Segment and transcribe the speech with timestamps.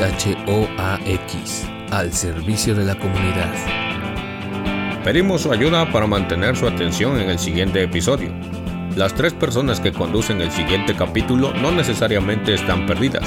[0.00, 3.52] XHOAX, al servicio de la comunidad.
[5.04, 8.32] Pedimos su ayuda para mantener su atención en el siguiente episodio.
[8.96, 13.24] Las tres personas que conducen el siguiente capítulo no necesariamente están perdidas,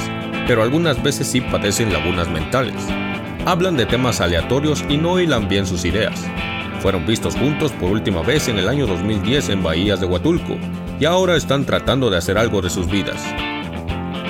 [0.48, 2.74] pero algunas veces sí padecen lagunas mentales.
[3.46, 6.26] Hablan de temas aleatorios y no hilan bien sus ideas.
[6.80, 10.56] Fueron vistos juntos por última vez en el año 2010 en Bahías de Huatulco
[10.98, 13.22] y ahora están tratando de hacer algo de sus vidas.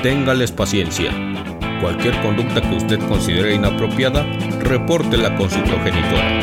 [0.02, 1.23] Téngales paciencia.
[1.84, 4.24] Cualquier conducta que usted considere inapropiada,
[4.60, 6.40] repórtela con su progenitora.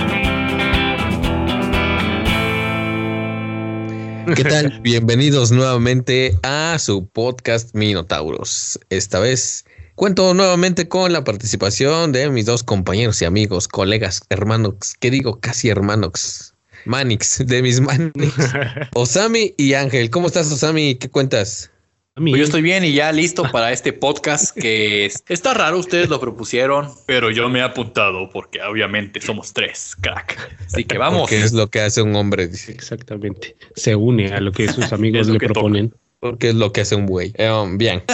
[4.35, 4.79] ¿Qué tal?
[4.83, 8.79] Bienvenidos nuevamente a su podcast Minotauros.
[8.91, 9.65] Esta vez
[9.95, 15.39] cuento nuevamente con la participación de mis dos compañeros y amigos, colegas, hermanos, que digo
[15.39, 16.53] casi hermanos,
[16.85, 18.13] Manix, de mis Manix,
[18.93, 20.11] Osami y Ángel.
[20.11, 20.93] ¿Cómo estás, Osami?
[20.93, 21.71] ¿Qué cuentas?
[22.13, 26.19] Pues yo estoy bien y ya listo para este podcast que está raro, ustedes lo
[26.19, 30.37] propusieron, pero yo me he apuntado porque obviamente somos tres, crack.
[30.65, 31.29] Así que vamos.
[31.29, 32.43] ¿Qué es lo que hace un hombre?
[32.43, 33.55] Exactamente.
[33.75, 35.93] Se une a lo que sus amigos le proponen.
[36.19, 37.33] Porque es lo que hace un güey.
[37.39, 38.03] Um, bien.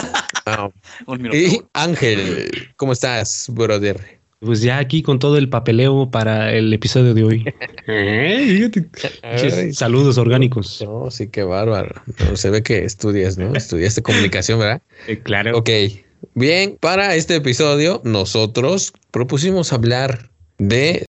[1.08, 4.17] Um, y Ángel, ¿cómo estás, brother?
[4.40, 7.46] Pues ya aquí con todo el papeleo para el episodio de hoy.
[7.88, 8.70] ¿Eh?
[9.74, 10.84] Saludos orgánicos.
[10.86, 12.04] No, sí, qué bárbaro.
[12.36, 13.54] se ve que estudias, ¿no?
[13.56, 14.82] Estudiaste comunicación, ¿verdad?
[15.08, 15.58] Eh, claro.
[15.58, 15.70] Ok.
[16.36, 21.06] Bien, para este episodio nosotros propusimos hablar de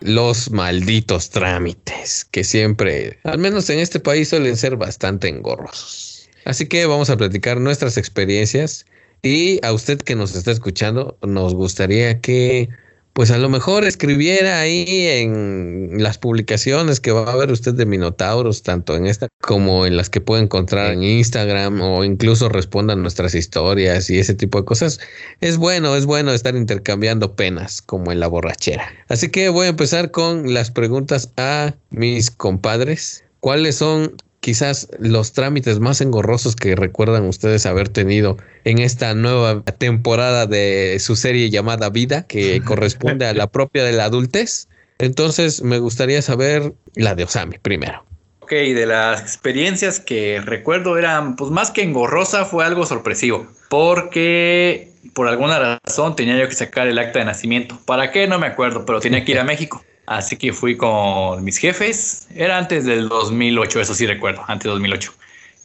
[0.00, 6.28] los malditos trámites que siempre, al menos en este país, suelen ser bastante engorrosos.
[6.44, 8.86] Así que vamos a platicar nuestras experiencias
[9.22, 12.68] y a usted que nos está escuchando, nos gustaría que,
[13.12, 17.84] pues a lo mejor escribiera ahí en las publicaciones que va a ver usted de
[17.84, 23.02] Minotauros, tanto en esta como en las que puede encontrar en Instagram o incluso respondan
[23.02, 25.00] nuestras historias y ese tipo de cosas.
[25.40, 28.90] Es bueno, es bueno estar intercambiando penas como en la borrachera.
[29.08, 33.24] Así que voy a empezar con las preguntas a mis compadres.
[33.40, 39.62] ¿Cuáles son quizás los trámites más engorrosos que recuerdan ustedes haber tenido en esta nueva
[39.62, 44.68] temporada de su serie llamada Vida, que corresponde a la propia de la adultez.
[44.98, 48.04] Entonces, me gustaría saber la de Osami primero.
[48.40, 54.90] Ok, de las experiencias que recuerdo eran, pues más que engorrosa, fue algo sorpresivo, porque
[55.14, 57.78] por alguna razón tenía yo que sacar el acta de nacimiento.
[57.86, 58.26] ¿Para qué?
[58.26, 59.84] No me acuerdo, pero tenía que ir a México.
[60.10, 62.26] Así que fui con mis jefes.
[62.34, 65.14] Era antes del 2008, eso sí recuerdo, antes del 2008.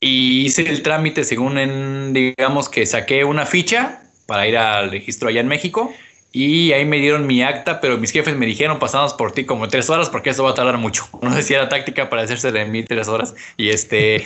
[0.02, 5.30] Y hice el trámite según, en, digamos que saqué una ficha para ir al registro
[5.30, 5.92] allá en México
[6.38, 9.70] y ahí me dieron mi acta, pero mis jefes me dijeron, pasamos por ti como
[9.70, 11.08] tres horas porque eso va a tardar mucho.
[11.26, 13.34] No sé si era táctica para hacerse de mí tres horas.
[13.56, 14.18] Y este...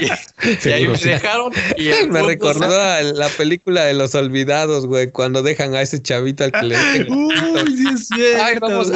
[0.00, 1.52] y, ahí me dejaron.
[1.78, 6.44] Y me recordó a la película de los olvidados, güey, cuando dejan a ese chavito
[6.44, 6.76] al que le...
[7.08, 7.34] Uy,
[7.74, 8.92] sí es cierto, Ay, vamos,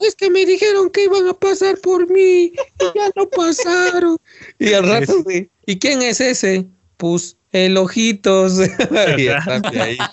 [0.00, 2.52] Es que me dijeron que iban a pasar por mí y
[2.94, 4.16] ya no pasaron.
[4.58, 6.66] Y al rato, güey, ¿y quién es ese?
[6.96, 8.58] Pues el ojitos.
[9.16, 9.98] y ahí.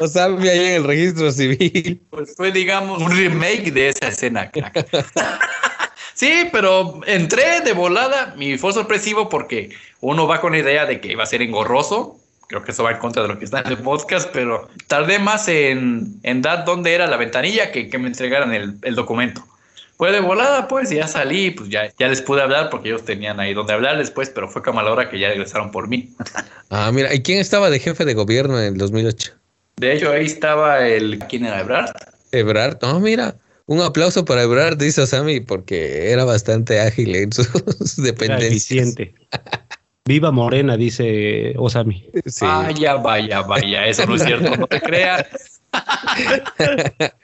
[0.00, 2.00] O sea, ahí en el registro civil.
[2.10, 4.50] Pues fue, digamos, un remake de esa escena,
[6.14, 11.00] sí, pero entré de volada y fue sorpresivo porque uno va con la idea de
[11.00, 12.18] que iba a ser engorroso.
[12.48, 15.20] Creo que eso va en contra de lo que está en el podcast, pero tardé
[15.20, 19.44] más en, en dar dónde era la ventanilla que, que me entregaran el, el documento.
[19.96, 23.04] Fue de volada, pues, y ya salí, pues ya, ya les pude hablar porque ellos
[23.04, 25.88] tenían ahí donde hablar después, pero fue como a la hora que ya regresaron por
[25.88, 26.10] mí.
[26.70, 29.32] ah, mira, ¿y quién estaba de jefe de gobierno en el 2008?
[29.76, 31.18] De hecho, ahí estaba el...
[31.28, 31.60] ¿Quién era?
[31.60, 31.90] ¿Ebrard?
[32.32, 37.96] Ebrard, no, mira, un aplauso para Ebrard, dice Sammy, porque era bastante ágil en sus
[37.96, 38.50] dependencias.
[38.50, 39.14] eficiente.
[40.06, 42.04] Viva Morena, dice Osami.
[42.40, 45.26] Vaya, vaya, vaya, eso no es cierto, no te creas.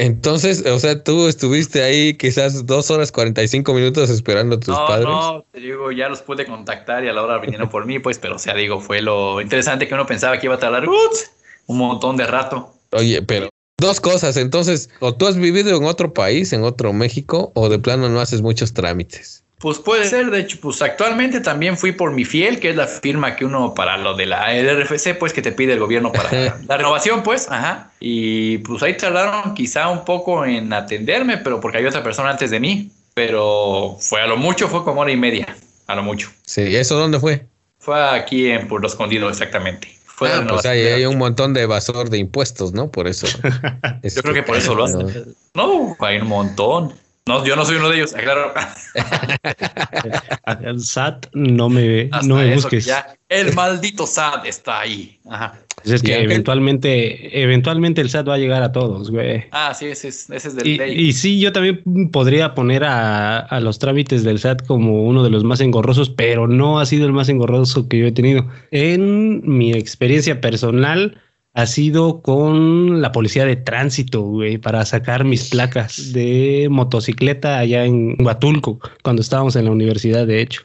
[0.00, 5.04] Entonces, o sea, tú estuviste ahí quizás dos horas 45 minutos esperando a tus padres.
[5.04, 8.18] No, te digo, ya los pude contactar y a la hora vinieron por mí, pues,
[8.18, 11.76] pero o sea, digo, fue lo interesante que uno pensaba que iba a tardar un
[11.76, 12.72] montón de rato.
[12.92, 17.52] Oye, pero dos cosas, entonces, o tú has vivido en otro país, en otro México,
[17.54, 19.44] o de plano no haces muchos trámites.
[19.60, 22.86] Pues puede ser, de hecho, pues actualmente también fui por mi fiel, que es la
[22.86, 26.58] firma que uno para lo de la RFC, pues que te pide el gobierno para
[26.66, 27.90] la renovación, pues, ajá.
[28.00, 32.50] Y pues ahí tardaron quizá un poco en atenderme, pero porque hay otra persona antes
[32.50, 35.54] de mí, pero fue a lo mucho, fue como hora y media,
[35.86, 36.30] a lo mucho.
[36.46, 37.44] Sí, ¿eso dónde fue?
[37.80, 39.94] Fue aquí en Puerto Escondido, exactamente.
[40.06, 42.90] Fue ah, pues hay, hay, un montón de evasor de impuestos, ¿no?
[42.90, 43.26] Por eso.
[44.02, 45.34] Yo creo que por eso lo hacen.
[45.52, 46.94] No, hay un montón.
[47.30, 48.52] No, yo no soy uno de ellos, claro.
[50.64, 52.86] el SAT no me, no me busques.
[52.86, 55.16] Ya, el maldito SAT está ahí.
[55.30, 55.54] Ajá.
[55.76, 59.44] Pues es que eventualmente, eventualmente el SAT va a llegar a todos, güey.
[59.52, 61.00] Ah, sí, ese es, ese es del y, ley.
[61.00, 65.30] Y sí, yo también podría poner a, a, los trámites del SAT como uno de
[65.30, 68.44] los más engorrosos, pero no ha sido el más engorroso que yo he tenido.
[68.72, 71.16] En mi experiencia personal,
[71.54, 77.84] ha sido con la policía de tránsito, güey, para sacar mis placas de motocicleta allá
[77.84, 80.62] en Huatulco, cuando estábamos en la universidad, de hecho.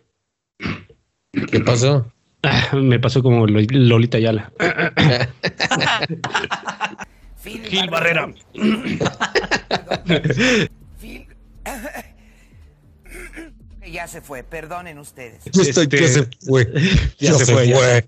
[1.52, 2.06] ¿Qué pasó?
[2.74, 4.52] me pasó como Lolita Yala.
[7.44, 8.32] Gil Barrera.
[13.92, 15.48] ya se fue, perdonen ustedes.
[15.48, 16.72] Estoy que se fue.
[17.20, 18.06] Ya, se, fue.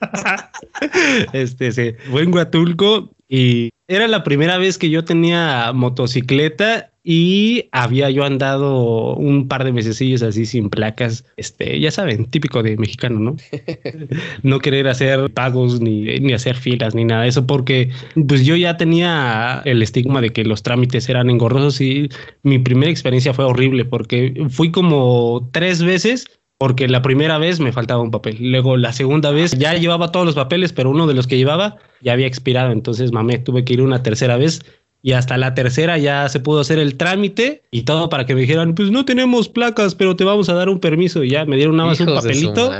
[1.32, 7.70] este se fue en Huatulco y era la primera vez que yo tenía motocicleta y
[7.72, 12.76] había yo andado un par de mesecillos así sin placas, este, ya saben, típico de
[12.76, 13.36] mexicano, ¿no?
[14.42, 17.90] no querer hacer pagos ni, ni hacer filas ni nada de eso, porque
[18.26, 22.10] pues yo ya tenía el estigma de que los trámites eran engorrosos y
[22.42, 26.26] mi primera experiencia fue horrible porque fui como tres veces
[26.58, 28.36] porque la primera vez me faltaba un papel.
[28.40, 31.76] Luego la segunda vez ya llevaba todos los papeles, pero uno de los que llevaba
[32.02, 32.72] ya había expirado.
[32.72, 34.60] Entonces, mamé, tuve que ir una tercera vez
[35.00, 38.40] y hasta la tercera ya se pudo hacer el trámite y todo para que me
[38.40, 41.22] dijeran, pues no tenemos placas, pero te vamos a dar un permiso.
[41.22, 42.72] Y ya me dieron nada más un papelito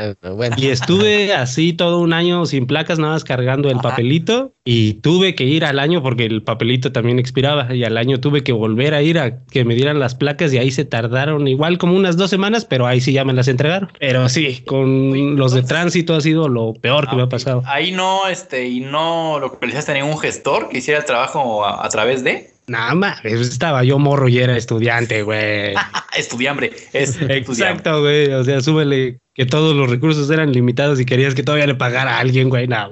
[0.56, 5.34] y estuve así todo un año sin placas, nada más cargando el papelito y tuve
[5.34, 8.92] que ir al año porque el papelito también expiraba y al año tuve que volver
[8.92, 12.18] a ir a que me dieran las placas y ahí se tardaron igual como unas
[12.18, 13.90] dos semanas, pero ahí sí ya me las entregaron.
[13.98, 17.62] Pero sí, con los de tránsito ha sido lo peor que me ha pasado.
[17.64, 21.88] Ahí no, este, y no lo que tener un gestor que hiciera el trabajo a
[21.88, 22.50] través de?
[22.68, 25.74] Nada más, estaba yo morro y era estudiante, güey.
[26.16, 28.32] Estudiambre, es Exacto, güey.
[28.32, 32.16] O sea, súbele que todos los recursos eran limitados y querías que todavía le pagara
[32.16, 32.66] a alguien, güey.
[32.66, 32.90] Nada,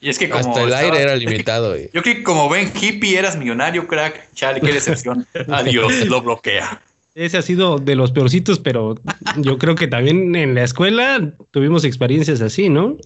[0.00, 1.90] Y es que como hasta el aire era limitado, güey.
[1.92, 4.32] Yo creo que como ven hippie eras millonario, crack.
[4.34, 5.26] Chale, qué decepción.
[5.48, 6.82] Adiós, lo bloquea.
[7.14, 8.96] Ese ha sido de los peorcitos, pero
[9.36, 12.96] yo creo que también en la escuela tuvimos experiencias así, ¿no?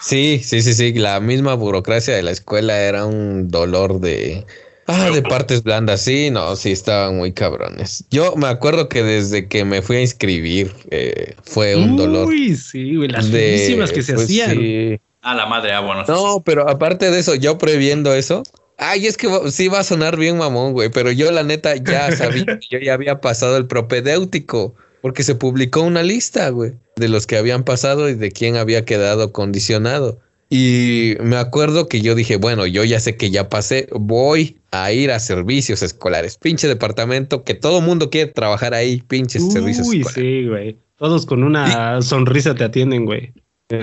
[0.00, 0.94] Sí, sí, sí, sí.
[0.94, 4.46] La misma burocracia de la escuela era un dolor de.
[4.86, 8.04] Ah, de partes blandas, sí, no, sí, estaban muy cabrones.
[8.10, 12.26] Yo me acuerdo que desde que me fui a inscribir eh, fue un dolor.
[12.26, 14.50] Uy, sí, güey, las de, que se pues hacían.
[14.50, 15.00] Sí.
[15.22, 16.04] A la madre, ah, bueno.
[16.08, 18.42] No, pero aparte de eso, yo previendo eso,
[18.76, 22.10] ay, es que sí va a sonar bien mamón, güey, pero yo la neta ya
[22.16, 27.26] sabía, yo ya había pasado el propedéutico porque se publicó una lista, güey, de los
[27.26, 30.18] que habían pasado y de quién había quedado condicionado.
[30.54, 34.92] Y me acuerdo que yo dije, bueno, yo ya sé que ya pasé, voy a
[34.92, 36.36] ir a servicios escolares.
[36.36, 40.12] Pinche departamento que todo mundo quiere trabajar ahí, pinches servicios escolares.
[40.12, 40.76] sí, güey.
[40.96, 43.32] Todos con una sonrisa te atienden, güey.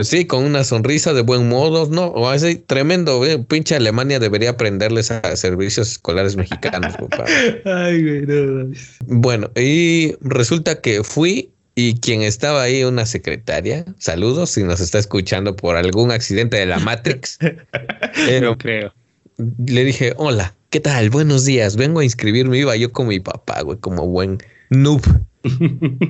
[0.04, 2.06] Sí, con una sonrisa de buen modo, ¿no?
[2.06, 3.44] O así, tremendo, güey.
[3.45, 6.94] Pinche Alemania debería aprenderles a servicios escolares mexicanos,
[7.66, 8.71] Ay, güey, no.
[9.07, 11.50] Bueno, y resulta que fui
[11.81, 16.66] y quien estaba ahí, una secretaria, saludos si nos está escuchando por algún accidente de
[16.66, 17.40] la Matrix.
[18.16, 18.94] Pero creo.
[19.66, 21.10] Le dije, hola, ¿qué tal?
[21.10, 22.58] Buenos días, vengo a inscribirme.
[22.58, 24.40] Iba yo con mi papá, güey, como buen
[24.70, 25.02] noob.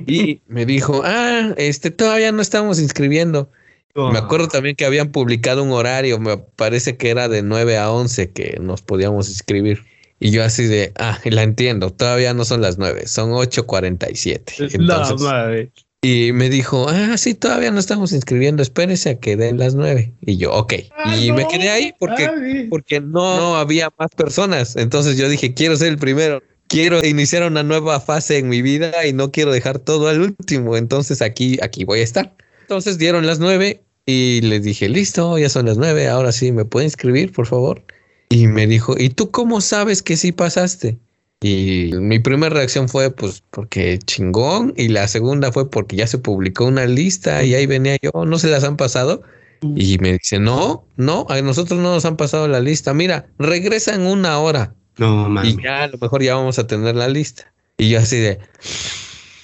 [0.08, 3.48] y me dijo, ah, este, todavía no estamos inscribiendo.
[3.94, 7.92] Me acuerdo también que habían publicado un horario, me parece que era de 9 a
[7.92, 9.84] 11 que nos podíamos inscribir.
[10.20, 14.74] Y yo así de, ah, la entiendo, todavía no son las 9, son 8.47.
[14.74, 15.68] Entonces,
[16.02, 20.12] Y me dijo, ah, sí, todavía no estamos inscribiendo, espérese a que den las 9.
[20.20, 20.74] Y yo, ok.
[20.96, 24.76] Ah, y me quedé ahí porque, porque no, no había más personas.
[24.76, 29.04] Entonces yo dije, quiero ser el primero quiero iniciar una nueva fase en mi vida
[29.04, 30.76] y no quiero dejar todo al último.
[30.76, 32.34] Entonces aquí, aquí voy a estar.
[32.62, 36.64] Entonces dieron las nueve y les dije, listo, ya son las nueve, ahora sí, ¿me
[36.64, 37.84] puede inscribir, por favor?
[38.30, 40.96] Y me dijo, ¿y tú cómo sabes que sí pasaste?
[41.40, 44.72] Y mi primera reacción fue, pues, porque chingón.
[44.76, 48.38] Y la segunda fue porque ya se publicó una lista y ahí venía yo, ¿no
[48.38, 49.22] se las han pasado?
[49.62, 52.94] Y me dice, no, no, a nosotros no nos han pasado la lista.
[52.94, 54.74] Mira, regresa en una hora.
[54.96, 55.44] No, man.
[55.44, 57.52] Y ya a lo mejor ya vamos a tener la lista.
[57.78, 58.38] Y yo así de...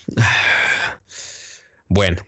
[1.89, 2.21] Bueno,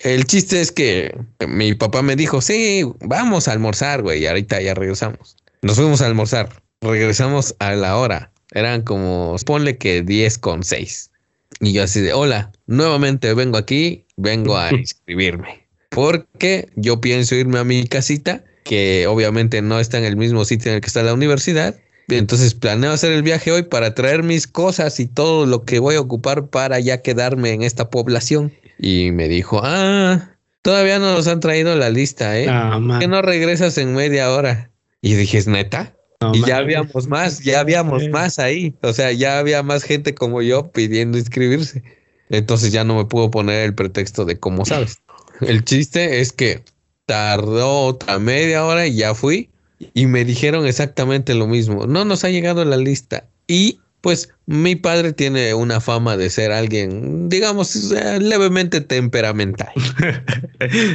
[0.00, 1.16] el chiste es que
[1.48, 5.36] mi papá me dijo, sí, vamos a almorzar, güey, y ahorita ya regresamos.
[5.62, 6.48] Nos fuimos a almorzar,
[6.80, 8.32] regresamos a la hora.
[8.52, 11.10] Eran como, ponle que 10 con 6.
[11.60, 15.66] Y yo así de, hola, nuevamente vengo aquí, vengo a inscribirme.
[15.90, 20.70] Porque yo pienso irme a mi casita, que obviamente no está en el mismo sitio
[20.70, 21.76] en el que está la universidad.
[22.08, 25.96] Entonces planeo hacer el viaje hoy para traer mis cosas y todo lo que voy
[25.96, 28.52] a ocupar para ya quedarme en esta población.
[28.78, 30.30] Y me dijo, ah,
[30.62, 32.46] todavía no nos han traído la lista, ¿eh?
[32.48, 34.69] Ah, ¿Por qué no regresas en media hora?
[35.02, 35.94] Y dije, ¿es neta?
[36.20, 36.48] no, y man.
[36.48, 38.08] ya habíamos más, ya habíamos Sí.
[38.10, 38.74] más ahí.
[38.82, 41.82] O sea, ya había más gente como yo pidiendo inscribirse.
[42.28, 44.98] Entonces ya no me puedo poner el pretexto de cómo sabes.
[45.40, 46.62] El chiste es que
[47.06, 49.50] tardó otra media hora y ya fui.
[49.94, 51.86] Y me dijeron exactamente lo mismo.
[51.86, 53.24] No nos ha llegado la lista.
[53.48, 59.72] Y pues mi padre tiene una fama de ser alguien, digamos, eh, levemente temperamental.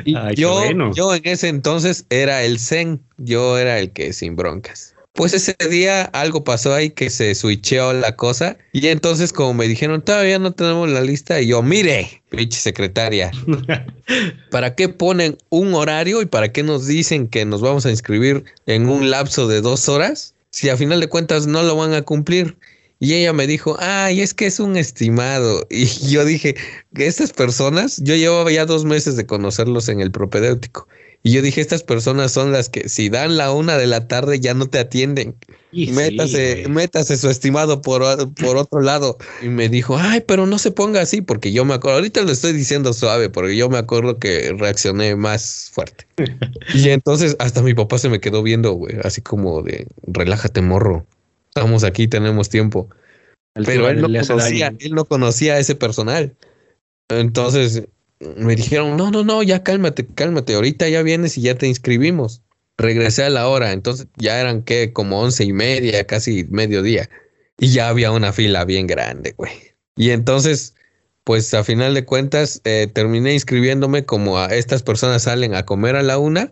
[0.05, 0.91] Y Ay, yo, bueno.
[0.93, 4.95] yo en ese entonces era el zen, yo era el que sin broncas.
[5.13, 9.65] Pues ese día algo pasó ahí que se switcheó la cosa y entonces como me
[9.65, 13.31] dijeron todavía no tenemos la lista y yo mire, pinche secretaria,
[14.51, 18.43] ¿para qué ponen un horario y para qué nos dicen que nos vamos a inscribir
[18.65, 22.01] en un lapso de dos horas si a final de cuentas no lo van a
[22.01, 22.57] cumplir?
[22.99, 25.65] Y ella me dijo, ay, es que es un estimado.
[25.69, 26.55] Y yo dije,
[26.95, 30.87] estas personas, yo llevaba ya dos meses de conocerlos en el propedéutico.
[31.25, 34.39] Y yo dije, estas personas son las que si dan la una de la tarde
[34.39, 35.35] ya no te atienden.
[35.71, 38.03] Y métase, métase su estimado por,
[38.35, 39.17] por otro lado.
[39.41, 42.31] Y me dijo, ay, pero no se ponga así, porque yo me acuerdo, ahorita lo
[42.31, 46.05] estoy diciendo suave, porque yo me acuerdo que reaccioné más fuerte.
[46.75, 51.07] y entonces hasta mi papá se me quedó viendo, güey, así como de, relájate, morro.
[51.55, 52.89] Estamos aquí, tenemos tiempo.
[53.53, 56.35] Pero él no conocía, él no conocía a ese personal.
[57.07, 57.87] Entonces
[58.19, 62.41] me dijeron, no, no, no, ya cálmate, cálmate, ahorita ya vienes y ya te inscribimos.
[62.77, 67.09] Regresé a la hora, entonces ya eran que como once y media, casi mediodía.
[67.57, 69.53] Y ya había una fila bien grande, güey.
[69.95, 70.75] Y entonces,
[71.23, 75.95] pues a final de cuentas, eh, terminé inscribiéndome como a estas personas salen a comer
[75.95, 76.51] a la una.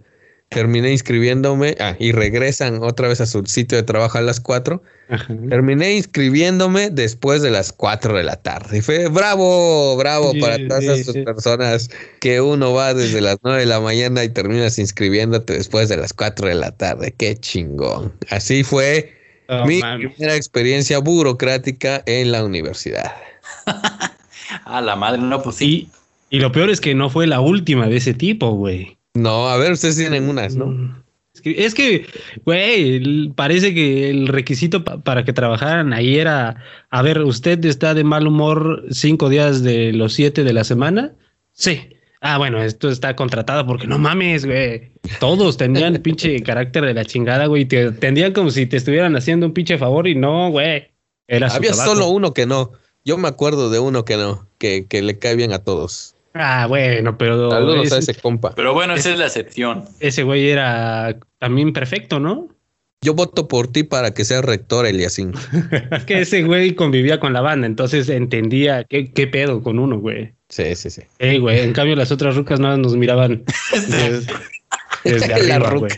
[0.49, 4.83] Terminé inscribiéndome ah, y regresan otra vez a su sitio de trabajo a las cuatro.
[5.09, 5.35] Ajá.
[5.49, 8.77] Terminé inscribiéndome después de las 4 de la tarde.
[8.77, 11.21] Y fue bravo, bravo Sí, para todas sí, esas sí.
[11.23, 15.97] personas que uno va desde las 9 de la mañana y terminas inscribiéndote después de
[15.97, 17.13] las 4 de la tarde.
[17.17, 18.13] Qué chingón.
[18.29, 19.13] Así fue
[19.65, 23.11] mi primera experiencia burocrática en la universidad.
[24.65, 25.89] A la madre, no, pues sí.
[26.29, 28.97] Y, y lo peor es que no fue la última de ese tipo, güey.
[29.13, 30.67] No, a ver, ustedes tienen unas, ¿no?
[30.67, 31.03] Mm.
[31.45, 32.05] Es que,
[32.45, 36.55] güey, parece que el requisito pa- para que trabajaran ahí era,
[36.89, 41.13] a ver, ¿usted está de mal humor cinco días de los siete de la semana?
[41.51, 41.89] Sí.
[42.21, 44.91] Ah, bueno, esto está contratado porque no mames, güey.
[45.19, 47.65] Todos tenían pinche carácter de la chingada, güey.
[47.65, 50.87] Te tendían como si te estuvieran haciendo un pinche favor y no, güey.
[51.27, 52.71] Era Había solo uno que no.
[53.03, 56.15] Yo me acuerdo de uno que no, que, que le cae bien a todos.
[56.33, 58.53] Ah, bueno, pero Saludos a ese, ese compa.
[58.55, 59.85] Pero bueno, esa es la excepción.
[59.99, 62.47] ese güey era también perfecto, ¿no?
[63.01, 65.33] Yo voto por ti para que seas rector, Eliasín.
[65.91, 69.99] Es que ese güey convivía con la banda, entonces entendía qué, qué pedo con uno,
[69.99, 70.33] güey.
[70.49, 71.01] Sí, sí, sí.
[71.19, 73.43] Ey, güey, en cambio las otras rucas nada nos miraban
[73.89, 74.25] des-
[75.03, 75.91] desde Las arriba, güey.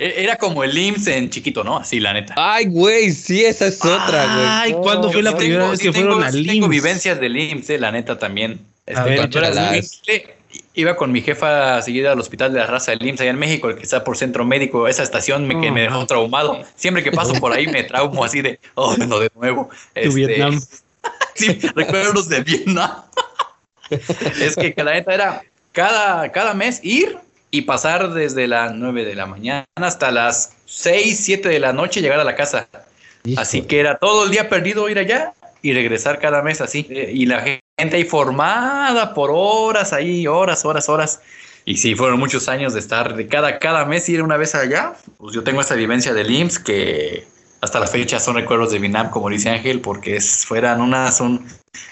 [0.00, 1.78] E- Era como el IMSS en chiquito, ¿no?
[1.78, 2.34] Así, la neta.
[2.36, 4.46] Ay, güey, sí, esa es otra, güey.
[4.48, 6.70] Ay, ¿cuándo fue la primera tengo- vez sí que tengo- fueron al sí Tengo IMSS?
[6.70, 8.60] vivencias del IMSS, eh, la neta también.
[8.84, 9.88] Este, ver, cuando era échalas.
[9.88, 10.34] simple,
[10.74, 13.68] iba con mi jefa seguida al hospital de la raza del IMSS allá en México,
[13.70, 14.86] el que está por centro médico.
[14.86, 16.62] Esa estación me, que me dejó traumado.
[16.76, 19.70] Siempre que paso por ahí me traumo así de, oh, no, de nuevo.
[19.94, 20.60] Tu Este, Vietnam.
[21.34, 22.90] Sí, recuerdos de Vietnam.
[23.90, 27.18] es que la neta era cada, cada mes ir
[27.50, 32.00] y pasar desde las 9 de la mañana hasta las 6, 7 de la noche
[32.00, 32.68] llegar a la casa.
[33.36, 36.86] Así que era todo el día perdido ir allá y regresar cada mes así.
[36.90, 41.20] Eh, Y la gente ahí formada por horas ahí, horas, horas, horas.
[41.64, 44.94] Y sí, fueron muchos años de estar de cada, cada mes ir una vez allá.
[45.18, 47.26] Pues yo tengo esta vivencia del IMSS que
[47.60, 51.44] hasta la fecha son recuerdos de Vietnam, como dice Ángel, porque es, fueran unas, un,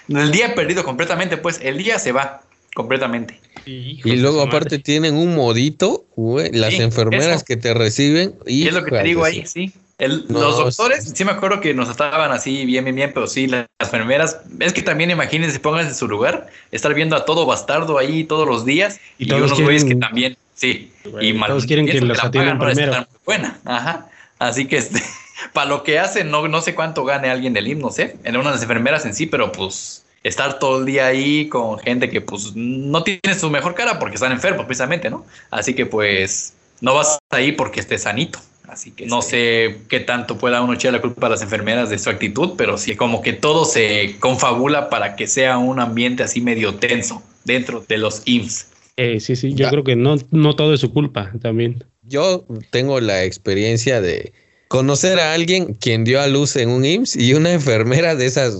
[0.07, 2.41] el día perdido completamente, pues el día se va
[2.75, 3.39] completamente.
[3.65, 7.45] Y luego aparte tienen un modito, güey, las Sí, enfermeras eso.
[7.45, 8.35] que te reciben.
[8.45, 9.73] Y es lo que te digo ahí, sí.
[9.97, 11.11] El- No, los doctores, sí.
[11.15, 11.25] sí.
[11.25, 14.81] me acuerdo que nos estaban así bien, bien, bien, pero sí, las enfermeras, es que
[14.83, 18.99] también imagínense, pónganse en su lugar, estar viendo a todo bastardo ahí todos los días
[19.17, 20.91] Y y, todos unos güeyes que también, sí,
[21.21, 22.91] y mal- todos quieren que los la atiendan no primero.
[22.91, 25.01] estar muy buena, ajá, así que este,
[25.53, 28.35] para lo que hacen, no, no sé cuánto gane alguien del IMSS, no sé, en
[28.35, 32.09] una de las enfermeras en sí, pero pues estar todo el día ahí con gente
[32.09, 35.25] que pues no tiene su mejor cara porque están enfermos precisamente, ¿no?
[35.51, 38.39] Así que pues no vas ahí porque estés sanito.
[38.67, 41.99] Así que no sé qué tanto pueda uno echar la culpa a las enfermeras de
[41.99, 46.41] su actitud, pero sí como que todo se confabula para que sea un ambiente así
[46.41, 48.67] medio tenso dentro de los IMSS.
[48.97, 49.69] Eh, sí, sí, yo Ya.
[49.69, 51.83] creo que no, no todo es su culpa también.
[52.01, 54.33] Yo tengo la experiencia de
[54.67, 58.55] conocer a alguien quien dio a luz en un IMSS y una enfermera de esas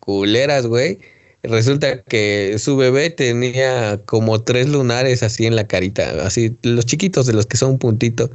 [0.00, 0.98] culeras, güey.
[1.42, 7.26] Resulta que su bebé tenía como tres lunares así en la carita, así los chiquitos
[7.26, 8.30] de los que son un puntito.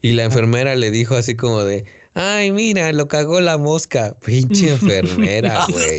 [0.00, 4.16] Y la enfermera le dijo así como de, ay, mira, lo cagó la mosca.
[4.24, 5.98] Pinche enfermera, güey.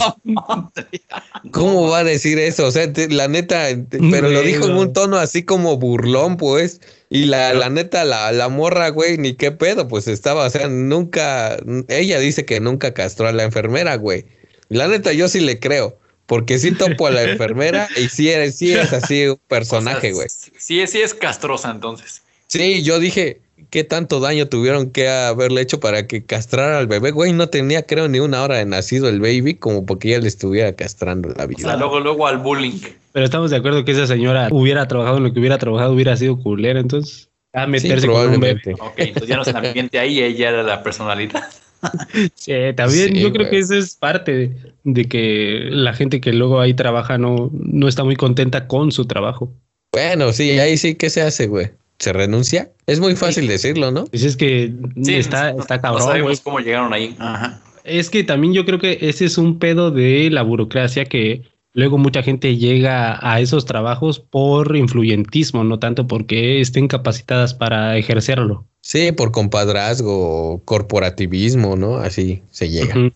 [1.51, 2.65] ¿Cómo va a decir eso?
[2.67, 6.37] O sea, te- la neta, te- pero lo dijo en un tono así como burlón,
[6.37, 6.81] pues.
[7.09, 10.67] Y la, la neta, la, la morra, güey, ni qué pedo, pues estaba, o sea,
[10.67, 14.25] nunca, ella dice que nunca castró a la enfermera, güey.
[14.69, 15.97] La neta, yo sí le creo,
[16.27, 20.27] porque sí topo a la enfermera y sí sí es así un personaje, güey.
[20.29, 22.21] Sí, sí es castrosa entonces.
[22.45, 27.11] Sí, yo dije, ¿qué tanto daño tuvieron que haberle hecho para que castrara al bebé?
[27.11, 30.27] Güey, no tenía, creo, ni una hora de nacido el baby, como porque ella le
[30.27, 31.75] estuviera castrando la O sea, vida.
[31.77, 32.79] luego, luego al bullying.
[33.11, 36.15] Pero estamos de acuerdo que esa señora hubiera trabajado en lo que hubiera trabajado, hubiera
[36.17, 37.29] sido culera, entonces.
[37.53, 38.61] A meterse con un bebé.
[38.79, 41.43] Ok, entonces ya no es el ambiente ahí, ella era la personalidad.
[42.35, 43.51] Sí, también Sí, yo creo güey.
[43.51, 44.51] que eso es parte de,
[44.83, 49.05] de que la gente que luego ahí trabaja no, no está muy contenta con su
[49.05, 49.53] trabajo.
[49.93, 51.71] Bueno, sí, ahí sí, ¿qué se hace, güey?
[51.99, 52.71] ¿Se renuncia?
[52.87, 54.05] Es muy fácil decirlo, ¿no?
[54.05, 56.13] Pues es que Sí, está, no- está no cabrón, güey.
[56.19, 57.15] sabemos cómo llegaron ahí.
[57.19, 57.61] Ajá.
[57.83, 61.97] Es que también yo creo que ese es un pedo de la burocracia que luego
[61.97, 68.65] mucha gente llega a esos trabajos por influyentismo, no tanto porque estén capacitadas para ejercerlo.
[68.81, 71.97] Sí, por compadrazgo, corporativismo, ¿no?
[71.97, 72.93] Así se llega.
[72.93, 73.13] Sí,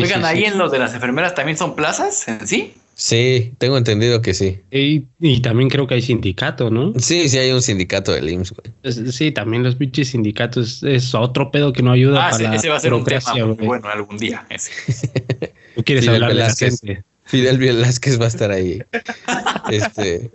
[0.00, 0.44] Oigan, sí, ahí sí.
[0.46, 2.74] en los de las enfermeras también son plazas en sí.
[2.96, 4.60] Sí, tengo entendido que sí.
[4.70, 6.92] Y, y también creo que hay sindicato, ¿no?
[6.98, 9.12] Sí, sí hay un sindicato del IMSS, güey.
[9.12, 12.56] Sí, también los pinches sindicatos es otro pedo que no ayuda Ah, para ese, la
[12.56, 14.46] ese va a ser un tema muy bueno algún día.
[14.48, 14.70] ese.
[15.74, 17.04] Tú quieres Fidel hablar de la gente.
[17.24, 18.80] Fidel Velázquez va a estar ahí.
[19.70, 20.30] Este,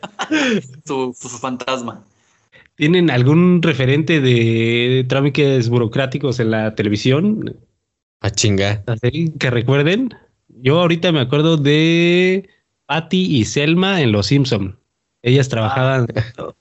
[0.86, 2.04] Su, su fantasma.
[2.76, 7.56] ¿Tienen algún referente de trámites burocráticos en la televisión?
[8.22, 8.84] a chinga.
[8.88, 10.14] Así que recuerden.
[10.62, 12.50] Yo ahorita me acuerdo de
[12.86, 14.78] Patty y Selma en Los Simpson.
[15.22, 16.08] Ellas trabajaban.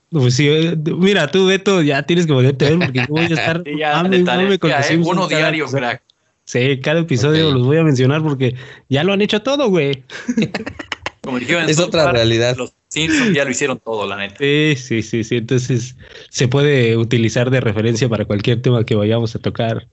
[0.09, 3.21] Pues sí, eh, mira, tú, Beto, ya tienes que volverte a ver porque yo voy
[3.21, 3.63] a estar.
[3.65, 5.87] Sí, ya, mame, Los eh, uno diario, episodio.
[5.87, 6.03] crack.
[6.45, 8.55] Sí, cada episodio los voy a mencionar porque
[8.89, 10.03] ya lo han hecho todo, güey.
[11.23, 12.57] Como dijeron Es otra realidad.
[12.57, 14.37] Los Simpsons ya lo hicieron todo, la neta.
[14.39, 15.37] Sí, sí, sí, sí.
[15.37, 15.95] Entonces
[16.29, 19.87] se puede utilizar de referencia para cualquier tema que vayamos a tocar.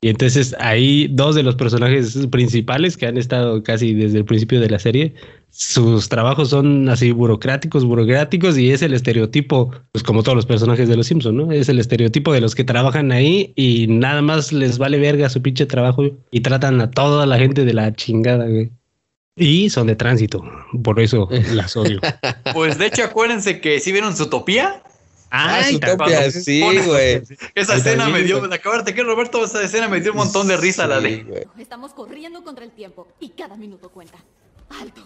[0.00, 4.60] Y entonces ahí dos de los personajes principales que han estado casi desde el principio
[4.60, 5.14] de la serie,
[5.50, 10.88] sus trabajos son así burocráticos, burocráticos y es el estereotipo, pues como todos los personajes
[10.88, 11.50] de los Simpson, ¿no?
[11.50, 15.42] Es el estereotipo de los que trabajan ahí y nada más les vale verga su
[15.42, 18.70] pinche trabajo y tratan a toda la gente de la chingada, güey.
[19.34, 20.44] Y son de tránsito,
[20.84, 22.00] por eso las odio.
[22.54, 24.82] Pues de hecho, acuérdense que si vieron Zootopia,
[25.30, 27.22] Ah, Ay, Zootopia, cuando- sí, güey.
[27.54, 30.86] esa escena me dio, acabarte que Roberto, esa escena me dio un montón de risa,
[30.86, 31.44] la Sí, güey.
[31.58, 34.18] Estamos corriendo contra el tiempo y cada minuto cuenta.
[34.80, 35.02] ¡Alto!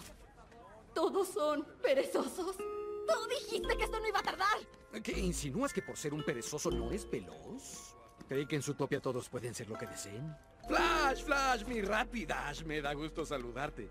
[0.93, 2.55] Todos son perezosos.
[2.57, 4.57] Tú dijiste que esto no iba a tardar.
[5.03, 7.95] ¿Qué insinúas que por ser un perezoso no es veloz?
[8.29, 10.33] Creí que en su topia todos pueden ser lo que deseen.
[10.67, 13.89] Flash, Flash, mi Rapidash, me da gusto saludarte.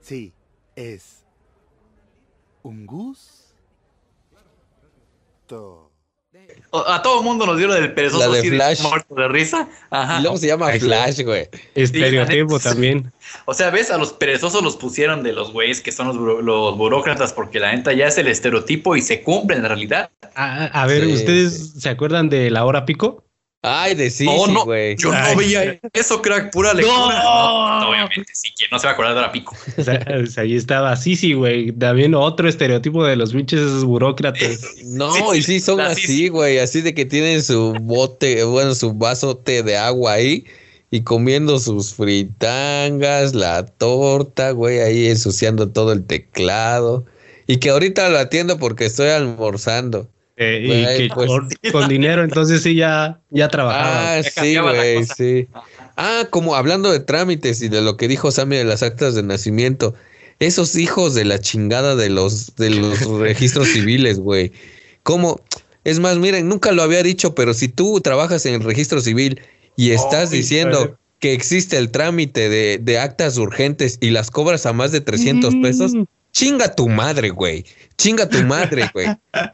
[0.00, 0.32] Sí,
[0.74, 1.24] es
[2.62, 3.45] un gusto.
[6.72, 8.82] A todo el mundo nos dio la del perezoso La de así Flash.
[8.82, 9.68] muerto de risa.
[9.90, 10.18] Ajá.
[10.18, 11.48] Y luego se llama Flash, güey.
[11.74, 13.12] Estereotipo Sí, también.
[13.46, 16.42] O sea, ves, a los perezosos los pusieron de los güeyes que son los, buro-
[16.42, 20.10] los burócratas, porque la neta ya es el estereotipo y se cumple en realidad.
[20.34, 23.24] A, a ver, Sí, ¿ustedes se acuerdan de la hora pico?
[23.62, 24.94] Ay, de sí, no, sí, no, güey.
[24.96, 25.32] yo Ay.
[25.34, 26.96] no veía eso, crack, pura lectura.
[27.22, 29.56] No, no, obviamente, sí, ¿quién no se va a acordar de la pico?
[29.76, 31.72] O sea, o sea, ahí estaba Sisi, güey.
[31.72, 34.60] También otro estereotipo de los pinches esos burócratas.
[34.84, 36.28] No, Sí, y sí son la así, sí.
[36.28, 40.44] güey, así de que tienen su bote, bueno, su vasote de agua ahí
[40.92, 47.04] y comiendo sus fritangas, la torta, güey, ahí ensuciando todo el teclado.
[47.48, 50.08] Y que ahorita lo atiendo porque estoy almorzando.
[50.36, 50.60] Eh,
[50.98, 54.16] y que pues- con, con dinero, entonces sí ya, ya trabajaba.
[54.16, 55.48] Ah, ya sí, güey, sí.
[55.96, 59.22] Ah, como hablando de trámites y de lo que dijo Sammy de las actas de
[59.22, 59.94] nacimiento.
[60.38, 64.52] Esos hijos de la chingada de los, de los registros civiles, güey.
[65.02, 65.40] ¿Cómo?
[65.84, 69.40] Es más, miren, nunca lo había dicho, pero si tú trabajas en el registro civil
[69.76, 74.66] y estás Ay, diciendo que existe el trámite de, de actas urgentes y las cobras
[74.66, 75.92] a más de 300 pesos,
[76.36, 77.64] chinga tu madre, güey.
[77.96, 79.06] Chinga tu madre, güey.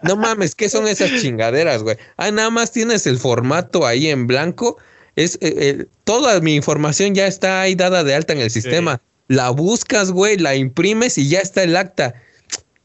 [0.02, 1.96] No mames, ¿qué son esas chingaderas, güey?
[2.16, 4.78] Ah, nada más tienes el formato ahí en blanco.
[5.14, 9.00] Es, eh, eh, toda mi información ya está ahí dada de alta en el sistema.
[9.28, 12.14] La buscas, güey, la imprimes y ya está el acta.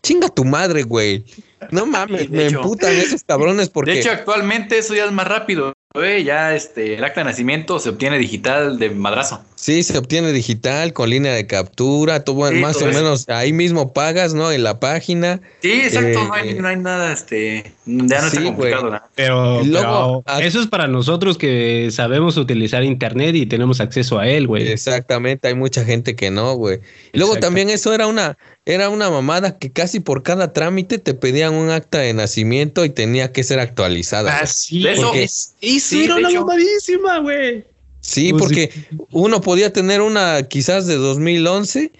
[0.04, 1.26] Chinga tu madre, güey.
[1.72, 2.58] No mames, me hecho.
[2.58, 3.92] emputan esos cabrones porque.
[3.92, 5.74] De hecho, actualmente eso ya es más rápido.
[5.98, 9.44] 2019 ya este, el acta de nacimiento se obtiene digital de madrazo.
[9.60, 12.96] Sí, se obtiene digital con línea de captura, todo Sí, más o eso.
[13.00, 14.52] menos ahí mismo pagas, ¿no?
[14.52, 15.42] En la página.
[15.64, 18.84] Sí, exacto, Eh, no, hay, no hay nada, este, ya no sí, está complicado.
[18.92, 19.10] nada.
[19.16, 24.20] Pero, luego, pero a- eso es para nosotros que sabemos utilizar internet y tenemos acceso
[24.20, 24.68] a él, güey.
[24.72, 26.80] Exactamente, hay mucha gente que no, güey.
[27.12, 27.48] Y Luego Exacto.
[27.48, 31.72] también eso era una, era una mamada que casi por cada trámite te pedían un
[31.72, 34.36] acta de nacimiento y tenía que ser actualizada.
[34.36, 34.52] Ah, güey.
[34.54, 36.42] sí, De eso- es- eso sí, era una hecho.
[36.46, 37.66] mamadísima, güey.
[38.08, 38.72] Sí, Pues porque
[39.12, 41.92] uno podía tener una quizás de 2011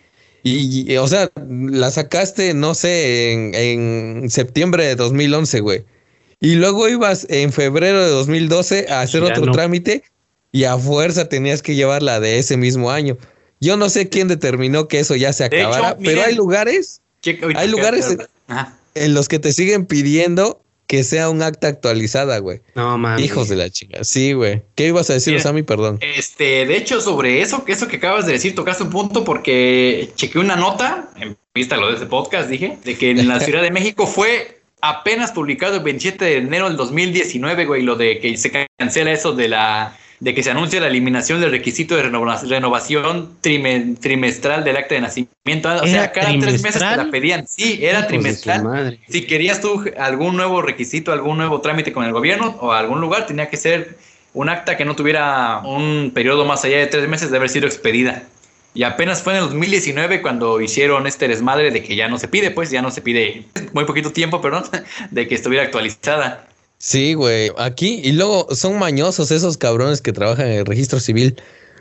[0.44, 5.84] y, y, o sea, la sacaste, no sé, en, en septiembre de 2011, güey.
[6.40, 9.52] Y luego ibas en febrero de 2012 a hacer Ya otro no.
[9.52, 10.04] trámite
[10.54, 13.18] y a fuerza tenías que llevar la de ese mismo año.
[13.60, 17.02] Yo no sé quién determinó que eso ya se De hecho, acabara, pero hay lugares
[17.22, 18.16] Checa Hay lugares-
[18.48, 18.78] Ajá.
[18.96, 22.62] en los que te siguen pidiendo que sea un acta actualizada, güey.
[22.74, 23.26] No mames.
[23.26, 24.04] Hijos de la chica.
[24.04, 24.64] Sí, güey.
[24.76, 25.44] ¿Qué ibas a decir, Mira.
[25.44, 25.64] Sammy?
[25.64, 26.00] Perdón.
[26.02, 30.10] Este, de hecho, sobre eso, que eso que acabas de decir, tocaste un punto porque
[30.16, 33.40] chequé una nota, en vista de lo de ese podcast, dije, de que en la
[33.42, 38.20] Ciudad de México fue apenas publicado el 27 de enero del 2019, güey, lo de
[38.20, 42.04] que se cancela eso de la de que se anuncia la eliminación del requisito de
[42.04, 45.70] renova- renovación trime- trimestral del acta de nacimiento.
[45.70, 47.48] O sea, ¿Era cada tres meses te la pedían.
[47.48, 49.00] Sí, era Hijos trimestral.
[49.10, 53.26] Si querías tú algún nuevo requisito, algún nuevo trámite con el gobierno o algún lugar,
[53.28, 53.98] tenía que ser
[54.34, 57.68] un acta que no tuviera un periodo más allá de tres meses de haber sido
[57.68, 58.24] expedida.
[58.74, 62.28] Y apenas fue en el 2019 cuando hicieron este desmadre de que ya no se
[62.28, 64.66] pide, pues ya no se pide muy poquito tiempo, perdón,
[65.12, 66.48] de que estuviera actualizada.
[66.80, 67.52] Sí, güey.
[67.58, 71.36] Aquí, y luego son mañosos esos cabrones que trabajan en el registro civil.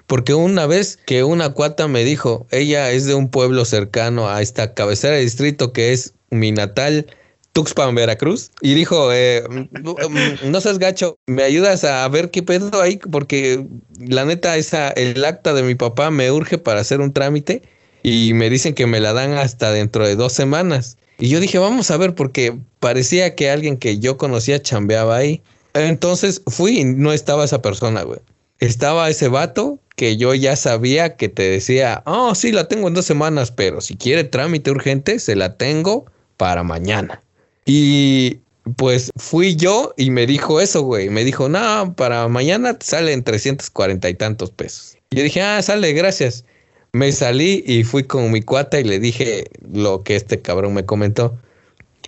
[0.06, 4.40] Porque una vez que una cuata me dijo, ella es de un pueblo cercano a
[4.40, 7.06] esta cabecera de distrito que es mi natal,
[7.52, 8.52] Tuxpan, Veracruz.
[8.60, 13.66] Y dijo, eh, mm, no seas gacho, me ayudas a ver qué pedo ahí, porque
[13.98, 17.62] la neta, esa, el acta de mi papá me urge para hacer un trámite
[18.02, 20.98] y me dicen que me la dan hasta dentro de dos semanas.
[21.18, 25.42] Y yo dije, vamos a ver, porque parecía que alguien que yo conocía chambeaba ahí.
[25.74, 28.20] Entonces fui y no estaba esa persona, güey.
[28.58, 32.94] Estaba ese vato que yo ya sabía que te decía, oh, sí, la tengo en
[32.94, 37.22] dos semanas, pero si quiere trámite urgente, se la tengo para mañana.
[37.64, 38.38] Y
[38.76, 41.08] pues fui yo y me dijo eso, güey.
[41.08, 44.96] Me dijo, no, para mañana te salen 340 y tantos pesos.
[45.10, 46.44] Yo dije, ah, sale, gracias.
[46.92, 50.84] Me salí y fui con mi cuata y le dije lo que este cabrón me
[50.84, 51.38] comentó.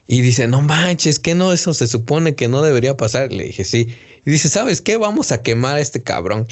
[0.07, 3.31] Y dice, no manches, que no, eso se supone que no debería pasar.
[3.31, 3.89] Le dije, sí.
[4.25, 4.97] Y dice, ¿sabes qué?
[4.97, 6.47] Vamos a quemar a este cabrón.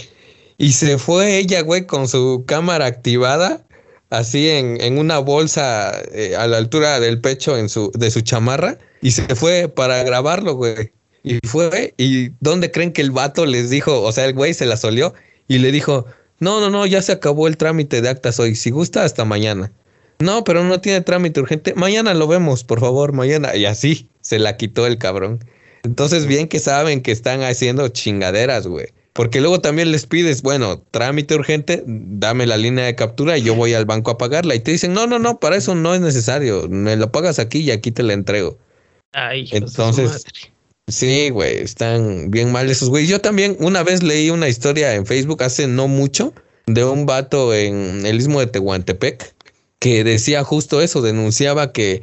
[0.59, 3.65] Y se fue ella, güey, con su cámara activada,
[4.11, 8.21] así en, en una bolsa eh, a la altura del pecho en su, de su
[8.21, 8.79] chamarra.
[9.01, 10.93] Y se fue para grabarlo, güey.
[11.23, 14.03] Y fue, ¿y dónde creen que el vato les dijo?
[14.03, 15.15] O sea, el güey se la solió
[15.49, 16.07] y le dijo,
[16.39, 18.55] no, no, no, ya se acabó el trámite de actas hoy.
[18.55, 19.73] Si gusta, hasta mañana.
[20.19, 21.75] No, pero no tiene trámite urgente.
[21.75, 23.55] Mañana lo vemos, por favor, mañana.
[23.57, 25.45] Y así se la quitó el cabrón.
[25.83, 28.89] Entonces, bien que saben que están haciendo chingaderas, güey.
[29.13, 33.55] Porque luego también les pides, bueno, trámite urgente, dame la línea de captura y yo
[33.55, 34.55] voy al banco a pagarla.
[34.55, 36.69] Y te dicen, no, no, no, para eso no es necesario.
[36.69, 38.59] Me lo pagas aquí y aquí te la entrego.
[39.13, 40.56] Ay, Entonces, madre.
[40.89, 43.09] Sí, güey, están bien mal esos güey.
[43.09, 46.33] Yo también una vez leí una historia en Facebook hace no mucho
[46.67, 49.35] de un vato en el istmo de Tehuantepec
[49.81, 52.03] que decía justo eso, denunciaba que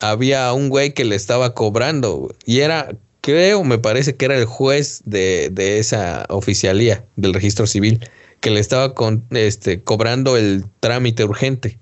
[0.00, 4.44] había un güey que le estaba cobrando y era, creo, me parece que era el
[4.44, 8.00] juez de, de esa oficialía del registro civil
[8.40, 11.78] que le estaba con, este, cobrando el trámite urgente.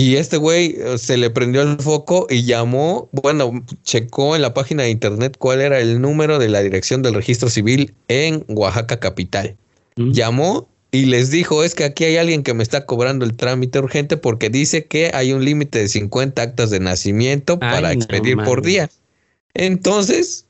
[0.00, 4.54] Y este güey eh, se le prendió el foco y llamó, bueno, checó en la
[4.54, 8.98] página de internet cuál era el número de la dirección del registro civil en Oaxaca
[8.98, 9.58] capital.
[9.96, 10.12] ¿Mm?
[10.12, 13.78] Llamó y les dijo, es que aquí hay alguien que me está cobrando el trámite
[13.78, 18.00] urgente porque dice que hay un límite de 50 actas de nacimiento Ay, para no
[18.00, 18.88] expedir por día.
[19.52, 20.46] Entonces,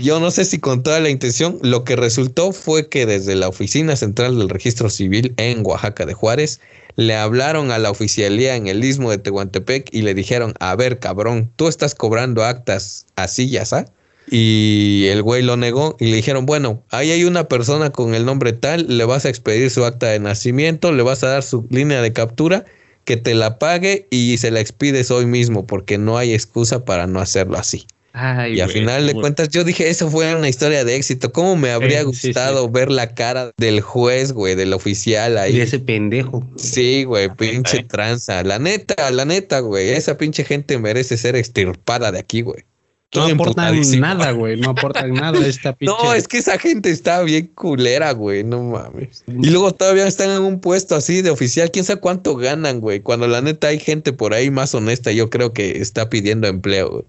[0.00, 3.48] yo no sé si con toda la intención, lo que resultó fue que desde la
[3.48, 6.60] oficina central del registro civil en Oaxaca de Juárez,
[6.96, 10.98] le hablaron a la oficialía en el istmo de Tehuantepec y le dijeron, a ver,
[10.98, 13.90] cabrón, tú estás cobrando actas así, ya sabes.
[14.30, 18.24] Y el güey lo negó y le dijeron, bueno, ahí hay una persona con el
[18.24, 21.66] nombre tal, le vas a expedir su acta de nacimiento, le vas a dar su
[21.70, 22.64] línea de captura,
[23.04, 27.06] que te la pague y se la expides hoy mismo, porque no hay excusa para
[27.06, 27.86] no hacerlo así.
[28.12, 31.32] Ay, Y a güey, final de cuentas, yo dije, eso fue una historia de éxito.
[31.32, 35.56] ¿Cómo me habría Sí, sí, gustado ver la cara del juez, güey, del oficial ahí?
[35.56, 36.46] Y ese pendejo.
[36.56, 37.84] Sí, güey, pinche ¿eh?
[37.84, 38.42] tranza.
[38.42, 39.90] La neta, la neta, güey.
[39.90, 42.64] Esa pinche gente merece ser extirpada de aquí, güey.
[43.14, 44.58] No aportan nada, güey.
[44.58, 45.94] No aportan nada a esta pinche.
[45.94, 49.24] No, es que esa gente está bien culera, güey, no mames.
[49.26, 53.00] Y luego todavía están en un puesto así de oficial, quién sabe cuánto ganan, güey.
[53.00, 56.90] Cuando la neta hay gente por ahí más honesta, yo creo que está pidiendo empleo,
[56.90, 57.04] güey.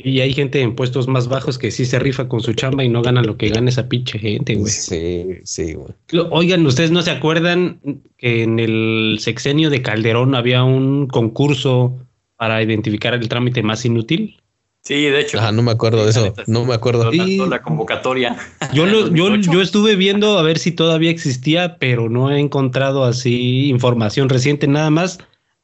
[0.00, 2.88] Y hay gente en puestos más bajos que sí se rifa con su chamba y
[2.88, 4.70] no gana lo que gana esa pinche gente, güey.
[4.72, 5.88] Sí, sí, güey.
[6.30, 7.80] Oigan, ¿ustedes no se acuerdan
[8.16, 11.98] que en el sexenio de Calderón había un concurso
[12.36, 14.40] para identificar el trámite más inútil?
[14.84, 15.38] Sí, de hecho.
[15.38, 17.10] Ajá, no me acuerdo de eso, no me acuerdo.
[17.48, 18.36] La convocatoria.
[18.72, 19.52] Yo, lo- yo, 2008.
[19.52, 24.68] yo estuve viendo a ver si todavía existía, pero no he encontrado así información reciente.
[24.68, 25.18] Nada más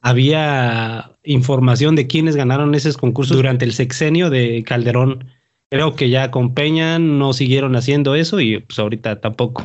[0.05, 5.25] había información de quienes ganaron esos concursos durante el sexenio de Calderón.
[5.71, 9.63] Creo que ya con Peña no siguieron haciendo eso y pues ahorita tampoco.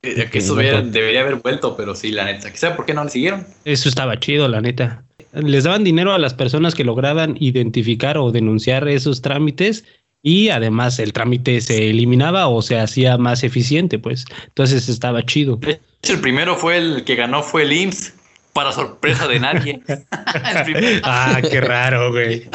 [0.00, 2.50] Que eso hubiera- debería haber vuelto, pero sí, la neta.
[2.54, 3.46] ¿Sabe por qué no le siguieron?
[3.66, 5.04] Eso estaba chido, la neta.
[5.34, 9.84] Les daban dinero a las personas que lograban identificar o denunciar esos trámites
[10.22, 14.24] y además el trámite se eliminaba o se hacía más eficiente, pues.
[14.46, 15.60] Entonces estaba chido.
[16.08, 18.14] El primero fue el que ganó fue el IMSS,
[18.54, 19.82] para sorpresa de nadie.
[21.02, 22.48] Ah, qué raro, güey.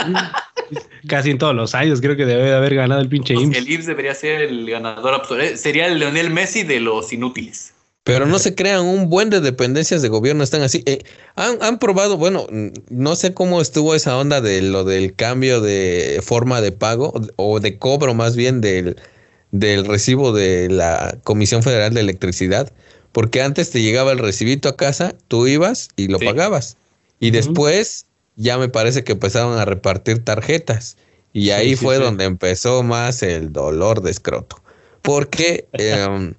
[1.08, 3.58] Casi en todos los años creo que debe de haber ganado el pinche Pues IMSS.
[3.58, 5.56] el IMSS debería ser el ganador absoluto.
[5.56, 7.74] Sería el Leonel Messi de los inútiles.
[8.04, 10.82] Pero no se crean un buen de dependencias de gobierno, están así.
[10.88, 11.04] Eh,
[11.36, 12.48] han, han probado, bueno,
[12.90, 17.60] no sé cómo estuvo esa onda de lo del cambio de forma de pago o
[17.60, 18.96] de cobro más bien del,
[19.52, 22.72] del recibo de la Comisión Federal de Electricidad,
[23.12, 26.26] porque antes te llegaba el recibito a casa, tú ibas y lo Sí.
[26.26, 26.78] pagabas.
[27.19, 30.98] Y después ya me parece que empezaron a repartir tarjetas.
[31.34, 32.02] Y ahí sí, fue sí.
[32.04, 34.62] donde empezó más el dolor de escroto.
[35.02, 36.34] Porque em,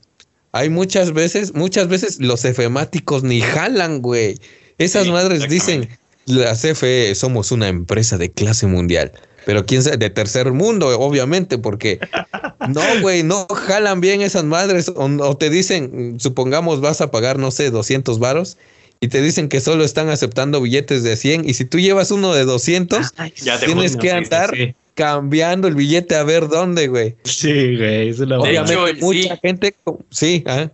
[0.53, 4.37] hay muchas veces, muchas veces los efemáticos ni jalan, güey.
[4.79, 5.89] Esas Sí, madres dicen,
[6.27, 9.13] la CFE somos una empresa de clase mundial.
[9.47, 11.99] Pero quién sabe, de tercer mundo, obviamente, porque
[12.69, 14.89] no, güey, no jalan bien esas madres.
[14.89, 18.57] O, o te dicen, supongamos vas a pagar, no sé, 200 varos.
[19.01, 21.49] Y te dicen que solo están aceptando billetes de 100.
[21.49, 24.75] Y si tú llevas uno de 200, Ya te tienes jodieron, que andar sí.
[24.95, 27.17] cambiando el billete a ver dónde, güey.
[27.25, 28.11] Sí, güey.
[28.11, 29.41] Es una Obviamente, hecho, mucha sí.
[29.43, 29.75] gente,
[30.11, 30.69] sí, ah,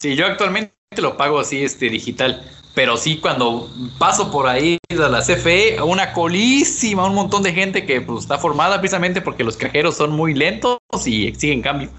[0.00, 2.42] Sí, yo actualmente lo pago así, este, digital.
[2.74, 7.84] Pero sí, cuando paso por ahí a la CFE, una colísima, un montón de gente
[7.84, 11.90] que pues, está formada precisamente porque los cajeros son muy lentos y exigen cambio.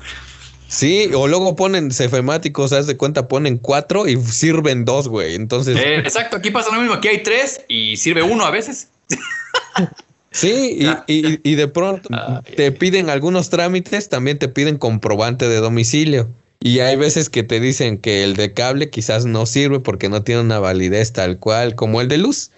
[0.68, 5.36] sí, o luego ponen cefemáticos, haz de cuenta, ponen cuatro y sirven dos, güey.
[5.36, 8.88] Entonces, Eh, exacto, aquí pasa lo mismo, aquí hay tres y sirve uno a veces.
[10.32, 11.04] sí, y, Ah.
[11.08, 16.30] y- y de pronto Ah, te piden algunos trámites, también te piden comprobante de domicilio.
[16.62, 20.24] Y hay veces que te dicen que el de cable quizás no sirve porque no
[20.24, 22.52] tiene una validez tal cual como el de luz.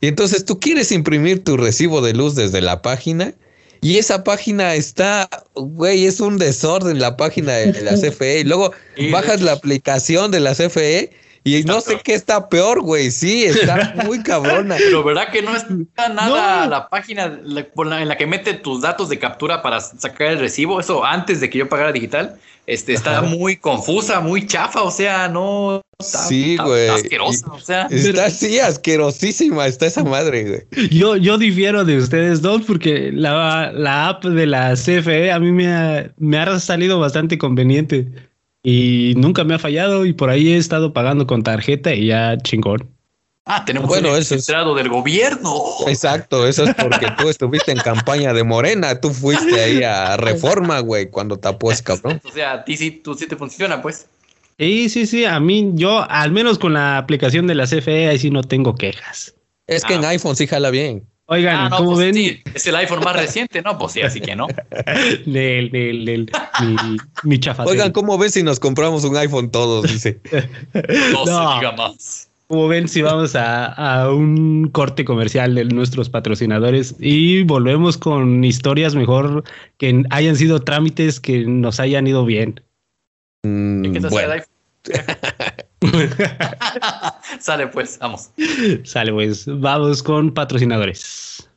[0.00, 3.34] Y entonces tú quieres imprimir tu recibo de luz desde la página
[3.80, 8.40] y esa página está, güey, es un desorden la página de la CFE.
[8.40, 8.72] Y luego
[9.12, 11.10] bajas la aplicación de la CFE
[11.56, 13.10] y no sé qué está peor, güey.
[13.10, 14.76] Sí, está muy cabrona.
[14.78, 16.70] Pero verdad que no está nada No.
[16.70, 21.04] la página en la que mete tus datos de captura para sacar el recibo, eso
[21.04, 23.22] antes de que yo pagara digital, este, está Ajá.
[23.22, 26.80] muy confusa, muy chafa, o sea, no está, Sí, está- güey.
[26.82, 27.86] está asquerosa, o sea.
[27.90, 30.88] Está así asquerosísima, está esa madre, güey.
[30.90, 35.50] Yo, yo difiero de ustedes dos porque la, la app de la CFE a mí
[35.50, 38.08] me ha, me ha salido bastante conveniente
[38.70, 42.36] y nunca me ha fallado y por ahí he estado pagando con tarjeta y ya
[42.36, 42.86] chingón.
[43.46, 45.54] Ah, tenemos Bueno, un infiltrado del gobierno.
[45.86, 50.80] Exacto, eso es porque tú estuviste en campaña de Morena, tú fuiste ahí a Reforma,
[50.80, 52.20] güey, cuando tapó ese cabrón.
[52.28, 54.06] O sea, a ti sí, tú sí te funciona, pues.
[54.58, 58.18] Sí, sí, sí, a mí yo al menos con la aplicación de la CFE ahí
[58.18, 59.34] sí no tengo quejas.
[59.66, 61.08] Es que en iPhone sí jala bien.
[61.30, 62.14] Oigan, Ah, no, ¿cómo pues ven?
[62.14, 63.76] sí, es el iPhone más reciente, ¿no?
[63.76, 64.46] Pues sí, así que no.
[65.26, 66.30] Del, del, del,
[66.62, 67.70] mi, mi chafacel.
[67.70, 69.84] Oigan, ¿cómo ven si nos compramos un iPhone todos?
[69.92, 70.20] Dice.
[71.12, 71.52] No, No.
[71.52, 72.30] se diga más.
[72.46, 78.42] Como ven, si vamos a, a un corte comercial de nuestros patrocinadores y volvemos con
[78.42, 79.44] historias mejor
[79.76, 82.62] que hayan sido trámites que nos hayan ido bien.
[83.44, 84.48] Mm, ¿Y qué bueno, el iPhone?
[87.40, 88.30] Sale pues, vamos.
[88.84, 91.48] Sale, pues, vamos con patrocinadores.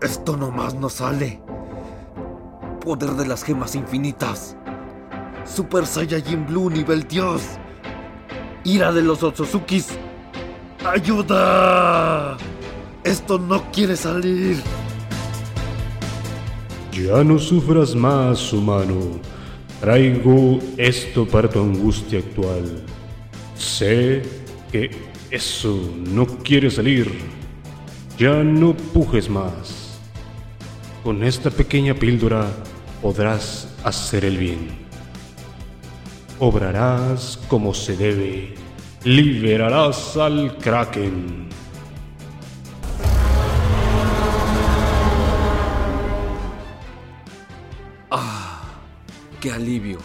[0.00, 1.40] Esto nomás no sale.
[2.80, 4.56] Poder de las gemas infinitas.
[5.44, 7.42] Super Saiyajin Blue nivel Dios.
[8.64, 9.88] Ira de los Otsuzukis.
[10.84, 12.36] ¡Ayuda!
[13.04, 14.62] Esto no quiere salir.
[16.92, 19.20] Ya no sufras más, humano.
[19.82, 22.84] Traigo esto para tu angustia actual.
[23.56, 24.22] Sé
[24.70, 24.92] que
[25.28, 27.10] eso no quiere salir.
[28.16, 29.98] Ya no pujes más.
[31.02, 32.46] Con esta pequeña píldora
[33.02, 34.68] podrás hacer el bien.
[36.38, 38.54] Obrarás como se debe.
[39.02, 41.48] Liberarás al kraken.
[48.12, 48.41] ¡Ah!
[49.42, 49.98] ¡Qué alivio!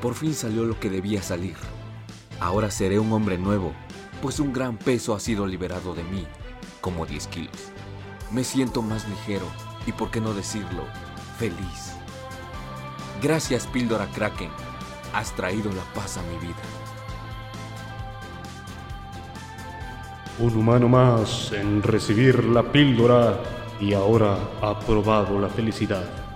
[0.00, 1.56] Por fin salió lo que debía salir.
[2.38, 3.72] Ahora seré un hombre nuevo,
[4.22, 6.24] pues un gran peso ha sido liberado de mí,
[6.80, 7.72] como 10 kilos.
[8.30, 9.46] Me siento más ligero
[9.84, 10.84] y, por qué no decirlo,
[11.40, 11.96] feliz.
[13.20, 14.50] Gracias, Píldora Kraken.
[15.12, 16.62] Has traído la paz a mi vida.
[20.38, 23.42] Un humano más en recibir la píldora
[23.80, 26.27] y ahora ha probado la felicidad.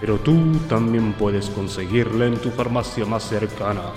[0.00, 3.92] Pero tú también puedes conseguirla en tu farmacia más cercana.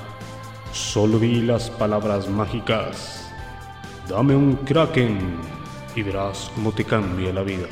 [0.72, 3.30] Solo di las palabras mágicas.
[4.08, 5.20] Dame un kraken
[5.96, 7.68] y verás cómo te cambia la vida.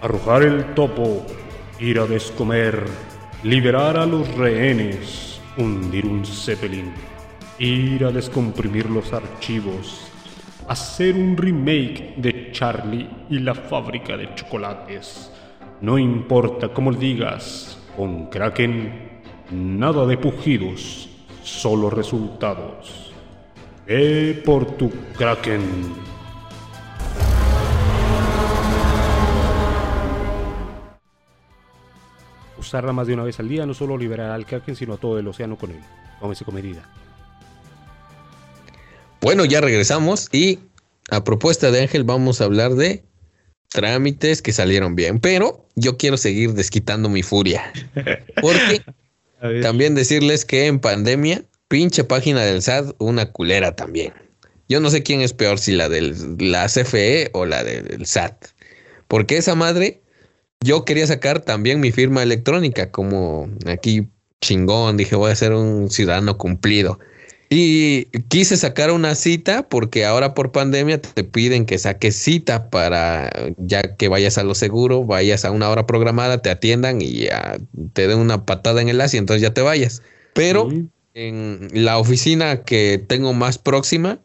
[0.00, 1.24] Arrojar el topo,
[1.80, 2.84] ir a descomer,
[3.42, 6.92] liberar a los rehenes, hundir un zeppelin,
[7.58, 10.10] ir a descomprimir los archivos,
[10.68, 15.30] hacer un remake de Charlie y la fábrica de chocolates.
[15.80, 21.08] No importa cómo lo digas, con Kraken, nada de pujidos,
[21.42, 23.12] solo resultados.
[23.86, 25.62] Ve por tu Kraken.
[32.58, 35.18] Usarla más de una vez al día no solo liberará al Kraken, sino a todo
[35.18, 35.80] el océano con él.
[36.18, 36.88] Tómese con medida.
[39.24, 40.58] Bueno, ya regresamos y
[41.10, 43.02] a propuesta de Ángel vamos a hablar de
[43.70, 47.72] trámites que salieron bien, pero yo quiero seguir desquitando mi furia.
[48.42, 48.82] Porque
[49.62, 54.12] también decirles que en pandemia, pinche página del SAT, una culera también.
[54.68, 58.44] Yo no sé quién es peor, si la de la CFE o la del SAT.
[59.08, 60.02] Porque esa madre,
[60.60, 64.06] yo quería sacar también mi firma electrónica, como aquí
[64.42, 66.98] chingón, dije voy a ser un ciudadano cumplido.
[67.50, 73.30] Y quise sacar una cita porque ahora por pandemia te piden que saques cita para
[73.58, 77.58] ya que vayas a lo seguro, vayas a una hora programada, te atiendan y ya
[77.92, 80.02] te den una patada en el as y entonces ya te vayas.
[80.32, 80.68] Pero
[81.14, 84.18] en la oficina que tengo más próxima,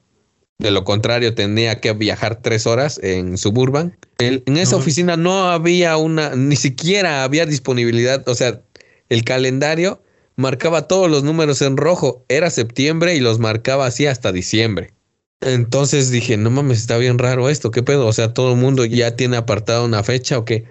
[0.57, 3.97] de lo contrario tenía que viajar tres horas en Suburban.
[4.17, 8.61] En esa oficina no había una, ni siquiera había disponibilidad, o sea,
[9.07, 10.01] el calendario
[10.39, 12.25] marcaba todos los números en rojo.
[12.29, 14.93] Era septiembre y los marcaba así hasta diciembre.
[15.41, 18.07] Entonces dije, no mames, está bien raro esto, ¿qué pedo?
[18.07, 20.65] O sea, todo el mundo ya tiene apartada una fecha o qué.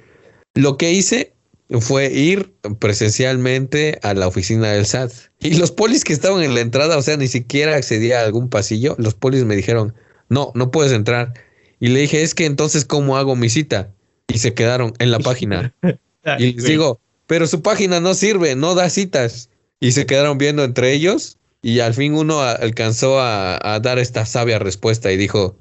[0.54, 1.34] Lo que hice
[1.80, 5.12] fue ir presencialmente a la oficina del SAT.
[5.40, 8.48] Y los polis que estaban en la entrada, o sea, ni siquiera accedía a algún
[8.48, 9.94] pasillo, los polis me dijeron,
[10.30, 11.34] no, no puedes entrar.
[11.78, 13.90] Y le dije, es que entonces, ¿cómo hago mi cita?
[14.28, 15.74] Y se quedaron en la página.
[16.38, 19.50] Y les digo, pero su página no sirve, no da citas.
[19.80, 23.98] Y se quedaron viendo entre ellos y al fin uno a- alcanzó a, a dar
[23.98, 25.56] esta sabia respuesta y dijo,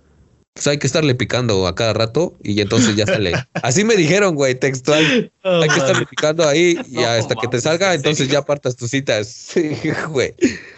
[0.53, 3.33] pues hay que estarle picando a cada rato y entonces ya sale.
[3.53, 5.31] Así me dijeron, güey, textual.
[5.43, 9.27] hay que estarle picando ahí y hasta que te salga, entonces ya apartas tus citas.
[9.53, 9.69] Sí,
[10.09, 10.33] güey.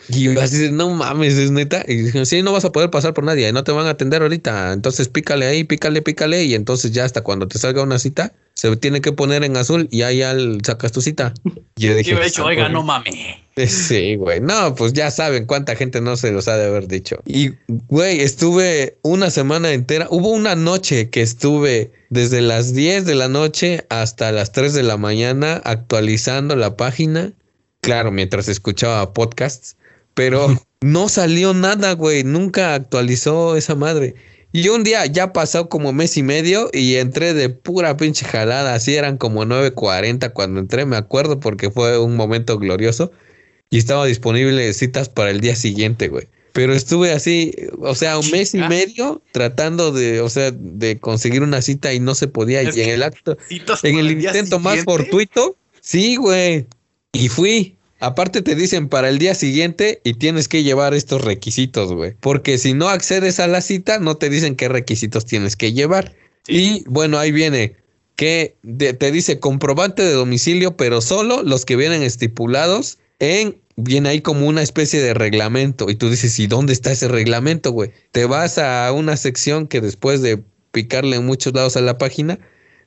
[0.10, 1.84] Y yo así no mames, es neta.
[1.88, 4.22] Y dijeron, sí, no vas a poder pasar por nadie, no te van a atender
[4.22, 4.74] ahorita.
[4.74, 6.44] Entonces pícale ahí, pícale, pícale.
[6.44, 9.88] Y entonces ya hasta cuando te salga una cita, se tiene que poner en azul
[9.90, 11.34] y ahí ya sacas tu cita.
[11.78, 13.46] Y yo dije, Yo he dicho, oiga, "Ah, no mame.
[13.68, 14.40] Sí, güey.
[14.40, 17.22] No, pues ya saben cuánta gente no se los ha de haber dicho.
[17.26, 20.08] Y, güey, estuve una semana entera.
[20.10, 24.84] Hubo una noche que estuve desde las 10 de la noche hasta las 3 de
[24.84, 27.34] la mañana actualizando la página.
[27.82, 29.76] Claro, mientras escuchaba podcasts.
[30.14, 30.48] Pero
[30.82, 32.24] no salió nada, güey.
[32.24, 34.16] Nunca actualizó esa madre.
[34.52, 38.74] Y un día ya pasó como mes y medio y entré de pura pinche jalada.
[38.74, 43.12] Así eran como 9.40 cuando entré, me acuerdo, porque fue un momento glorioso
[43.70, 46.28] y estaba disponible citas para el día siguiente, güey.
[46.54, 51.44] Pero estuve así, o sea, un mes y medio tratando de, o sea, de conseguir
[51.44, 52.62] una cita y no se podía.
[52.62, 53.38] Es y en el acto,
[53.84, 56.66] en el intento más fortuito, sí, güey.
[57.14, 57.76] Y fui.
[58.00, 62.14] Aparte te dicen para el día siguiente y tienes que llevar estos requisitos, güey.
[62.20, 66.16] Porque si no accedes a la cita, no te dicen qué requisitos tienes que llevar.
[66.48, 67.76] Y bueno, ahí viene
[68.16, 74.10] que de- te dice comprobante de domicilio, pero solo los que vienen estipulados en viene
[74.10, 77.92] ahí como una especie de reglamento y tú dices, ¿y dónde está ese reglamento, güey?
[78.12, 80.42] Te vas a una sección que después de
[80.72, 82.40] picarle en muchos lados a la página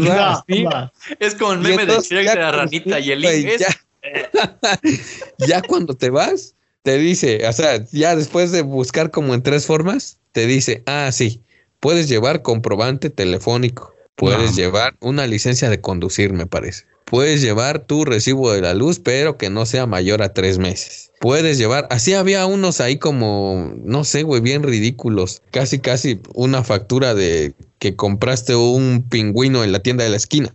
[0.00, 0.64] No, Sí.
[0.64, 0.92] va.
[1.20, 3.68] Es como el meme de entonces Shrek de la ranita y el ya.
[5.46, 9.64] ya cuando te vas, te dice, o sea, ya después de buscar como en tres
[9.64, 11.40] formas, te dice, ah, sí,
[11.78, 14.56] puedes llevar comprobante telefónico, puedes No.
[14.56, 16.84] llevar una licencia de conducir, me parece.
[17.04, 21.12] Puedes llevar tu recibo de la luz, pero que no sea mayor a tres meses.
[21.20, 25.40] Puedes llevar, así había unos ahí como, no sé, güey, bien ridículos.
[25.52, 30.52] Casi, casi una factura de que compraste un pingüino en la tienda de la esquina.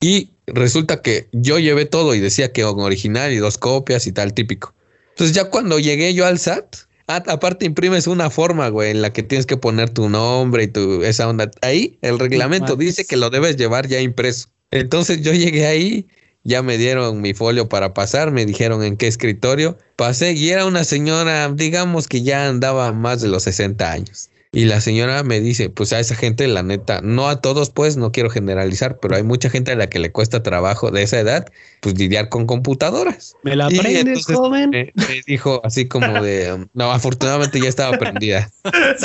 [0.00, 4.34] Y resulta que yo llevé todo y decía que original y dos copias y tal
[4.34, 4.74] típico.
[5.10, 6.76] Entonces ya cuando llegué yo al SAT,
[7.08, 11.02] aparte imprimes una forma, güey, en la que tienes que poner tu nombre y tu
[11.02, 11.50] esa onda.
[11.62, 14.48] Ahí el reglamento dice que lo debes llevar ya impreso.
[14.70, 16.06] Entonces yo llegué ahí,
[16.44, 19.78] ya me dieron mi folio para pasar, me dijeron en qué escritorio.
[19.96, 24.30] Pasé y era una señora, digamos que ya andaba más de los 60 años.
[24.50, 27.98] Y la señora me dice, pues a esa gente, la neta, no a todos, pues
[27.98, 31.20] no quiero generalizar, pero hay mucha gente a la que le cuesta trabajo de esa
[31.20, 31.46] edad,
[31.80, 33.34] pues lidiar con computadoras.
[33.42, 34.70] ¿Me la aprendes, entonces joven?
[34.70, 38.50] Me, me dijo así como de, no, afortunadamente ya estaba prendida.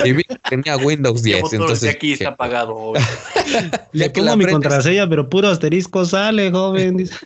[0.05, 2.93] Y vi que tenía Windows ¿Qué 10, botón de entonces aquí está apagado?
[3.91, 7.09] Le pongo mi contraseña, pero puro asterisco sale, joven.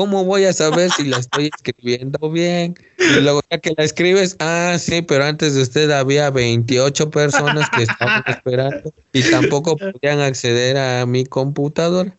[0.00, 2.74] ¿Cómo voy a saber si la estoy escribiendo bien?
[2.98, 7.68] Y luego ya que la escribes, ah, sí, pero antes de usted había 28 personas
[7.68, 12.16] que estaban esperando y tampoco podían acceder a mi computadora.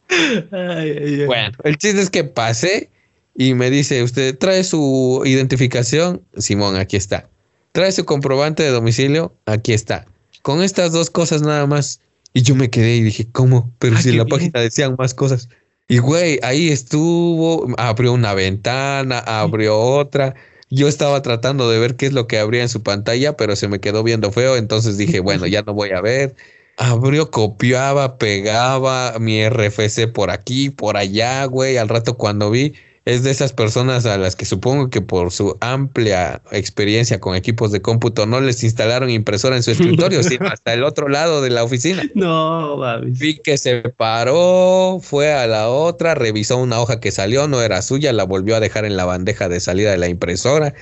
[0.52, 1.26] Ay, ay, ay.
[1.26, 2.92] Bueno, el chiste es que pasé
[3.36, 6.22] y me dice, ¿usted trae su identificación?
[6.38, 7.30] Simón, aquí está.
[7.72, 9.34] ¿Trae su comprobante de domicilio?
[9.48, 10.06] Aquí está.
[10.44, 12.00] Con estas dos cosas nada más.
[12.32, 13.74] Y yo me quedé y dije, ¿cómo?
[13.80, 14.38] Pero Ah, si en la bien.
[14.38, 15.50] página decían más cosas.
[15.92, 20.36] Y güey, ahí estuvo, abrió una ventana, abrió otra.
[20.70, 23.68] Yo estaba tratando de ver qué es lo que abría en su pantalla, pero se
[23.68, 26.34] me quedó viendo feo, entonces dije, bueno, ya no voy a ver.
[26.78, 31.76] Abrió, copiaba, pegaba mi RFC por aquí, por allá, güey.
[31.76, 32.74] Al rato cuando vi,
[33.06, 37.72] es de esas personas a las que supongo que por su amplia experiencia con equipos
[37.72, 41.50] de cómputo no les instalaron impresora en su escritorio, sino hasta el otro lado de
[41.50, 42.04] la oficina.
[42.14, 43.18] No, mames.
[43.18, 47.82] Vi que se paró, fue a la otra, revisó una hoja que salió, no era
[47.82, 50.76] suya, la volvió a dejar en la bandeja de salida de la impresora,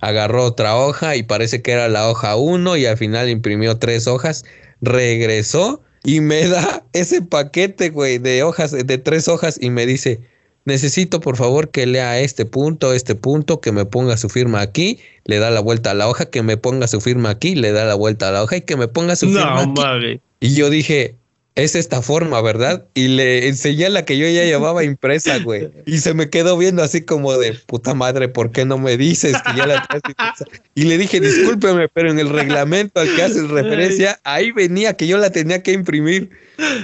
[0.00, 4.06] agarró otra hoja y parece que era la hoja 1 y al final imprimió tres
[4.06, 4.46] hojas,
[4.80, 10.20] regresó y me da ese paquete, güey, de hojas, de tres hojas y me dice,
[10.66, 14.98] necesito por favor que lea este punto, este punto, que me ponga su firma aquí,
[15.24, 17.86] le da la vuelta a la hoja, que me ponga su firma aquí, le da
[17.86, 20.20] la vuelta a la hoja y que me ponga su firma No, aquí.
[20.40, 21.14] Y yo dije,
[21.56, 22.86] es esta forma, ¿verdad?
[22.94, 25.70] Y le enseñé la que yo ya llevaba impresa, güey.
[25.86, 29.34] Y se me quedó viendo así como de, puta madre, ¿por qué no me dices
[29.42, 30.44] que ya la traes impresa?
[30.74, 35.06] Y le dije, discúlpeme, pero en el reglamento al que haces referencia, ahí venía que
[35.06, 36.30] yo la tenía que imprimir.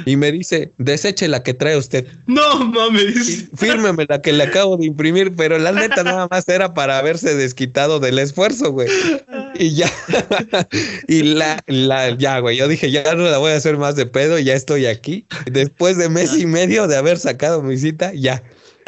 [0.05, 2.07] Y me dice, deseche la que trae usted.
[2.27, 3.47] No, mames.
[3.55, 7.35] Fírmeme la que le acabo de imprimir, pero la neta nada más era para haberse
[7.35, 8.89] desquitado del esfuerzo, güey.
[9.55, 9.91] Y ya,
[11.09, 14.07] y la, la, ya, güey, yo dije, ya no la voy a hacer más de
[14.07, 15.27] pedo, ya estoy aquí.
[15.51, 18.43] Después de mes y medio de haber sacado mi cita, ya.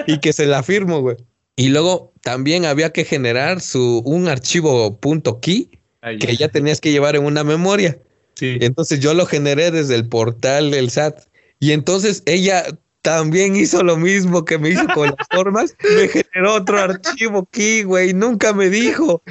[0.07, 1.16] Y que se la firmo, güey.
[1.57, 4.99] Y luego también había que generar su, un archivo
[5.41, 5.70] .key
[6.01, 7.99] Ay, que ya tenías que llevar en una memoria.
[8.35, 8.59] Sí.
[8.61, 11.18] Entonces yo lo generé desde el portal del SAT.
[11.61, 12.64] Y entonces ella
[13.03, 15.77] también hizo lo mismo que me hizo con las formas.
[15.97, 18.14] Me generó otro archivo aquí, güey.
[18.14, 19.22] Nunca me dijo.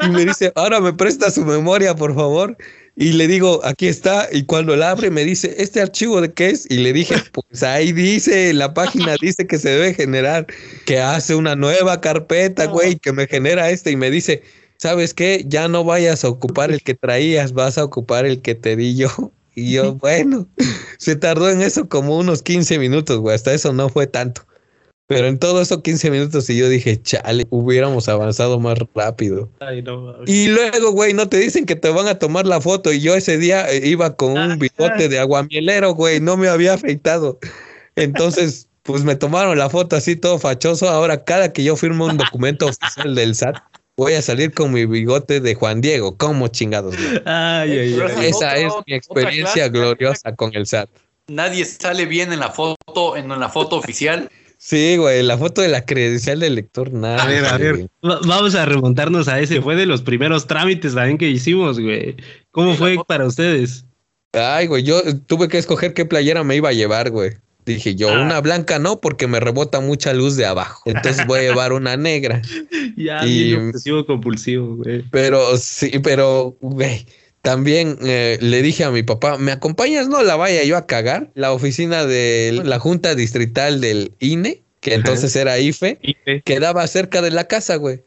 [0.00, 2.56] Y me dice, ahora me presta su memoria, por favor.
[2.94, 4.28] Y le digo, aquí está.
[4.30, 6.66] Y cuando la abre, me dice, ¿este archivo de qué es?
[6.70, 10.46] Y le dije, pues ahí dice, la página dice que se debe generar,
[10.84, 13.90] que hace una nueva carpeta, güey, que me genera este.
[13.90, 14.42] Y me dice,
[14.76, 15.44] ¿sabes qué?
[15.46, 18.96] Ya no vayas a ocupar el que traías, vas a ocupar el que te di
[18.96, 19.32] yo.
[19.54, 20.48] Y yo, bueno,
[20.96, 23.34] se tardó en eso como unos 15 minutos, güey.
[23.34, 24.46] Hasta eso no fue tanto.
[25.14, 29.50] Pero en todo esos 15 minutos y yo dije, chale, hubiéramos avanzado más rápido.
[29.60, 30.14] Ay, no.
[30.26, 32.92] Y luego, güey, no te dicen que te van a tomar la foto.
[32.92, 36.74] Y yo ese día eh, iba con un bigote de aguamielero, güey, no me había
[36.74, 37.38] afeitado.
[37.96, 40.88] Entonces, pues me tomaron la foto así todo fachoso.
[40.88, 43.56] Ahora, cada que yo firmo un documento oficial del SAT,
[43.96, 46.16] voy a salir con mi bigote de Juan Diego.
[46.16, 46.96] ¿Cómo chingados?
[46.96, 47.22] güey?
[47.26, 48.26] Ay, ay, ay.
[48.26, 50.88] Esa es mi experiencia gloriosa con el SAT.
[51.28, 54.28] Nadie sale bien en la foto, en la foto oficial.
[54.64, 57.20] Sí, güey, la foto de la credencial del lector, nada.
[57.20, 59.60] A ver, a ver, va- vamos a remontarnos a ese.
[59.60, 62.14] Fue de los primeros trámites también que hicimos, güey.
[62.52, 63.84] ¿Cómo fue para ustedes?
[64.32, 67.32] Ay, güey, yo tuve que escoger qué playera me iba a llevar, güey.
[67.66, 68.22] Dije yo, Ah.
[68.22, 70.82] una blanca no, porque me rebota mucha luz de abajo.
[70.86, 72.40] Entonces voy a llevar una negra.
[72.96, 75.02] Ya, Y- bien obsesivo compulsivo, güey.
[75.10, 77.04] Pero sí, pero, güey,
[77.42, 80.08] también eh, le dije a mi papá, ¿me acompañas?
[80.08, 81.30] No la vaya yo a cagar.
[81.34, 84.98] La oficina de la Junta Distrital del INE, que Ajá.
[85.00, 86.42] entonces era IFE, Ife.
[86.42, 88.02] quedaba cerca de la casa, güey.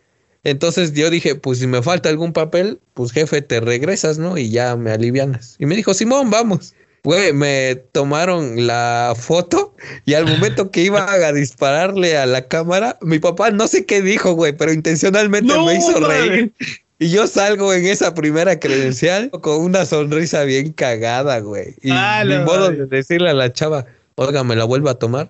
[0.46, 4.38] Entonces yo dije, pues si me falta algún papel, pues jefe, te regresas, ¿no?
[4.38, 5.56] Y ya me alivianas.
[5.60, 6.74] Y me dijo, Simón, vamos.
[7.04, 9.76] Güey, me tomaron la foto
[10.06, 14.02] y al momento que iba a dispararle a la cámara, mi papá no sé qué
[14.02, 16.52] dijo, güey, pero intencionalmente No, me hizo reír.
[16.98, 21.76] Y yo salgo en esa primera credencial con una sonrisa bien cagada, güey.
[21.82, 23.86] Y Ah, ni la modo de decirle a la chava,
[24.16, 25.30] oiga, ¿me la vuelvo a tomar?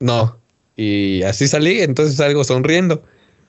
[0.00, 0.36] No.
[0.76, 3.04] Y así salí, entonces salgo sonriendo.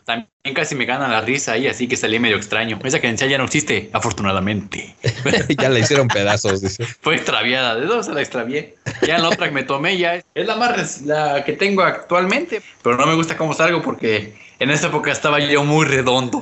[0.05, 2.79] También casi me gana la risa ahí, así que salí medio extraño.
[2.83, 4.95] Esa credencial ya no existe, afortunadamente.
[5.57, 6.85] ya la hicieron pedazos, dice.
[7.01, 7.73] Fue extraviada.
[7.75, 8.75] ¿De dónde se la extravié?
[9.07, 12.61] Ya la otra que me tomé ya es, es la más la que tengo actualmente.
[12.83, 16.41] Pero no me gusta cómo salgo porque en esa época estaba yo muy redondo.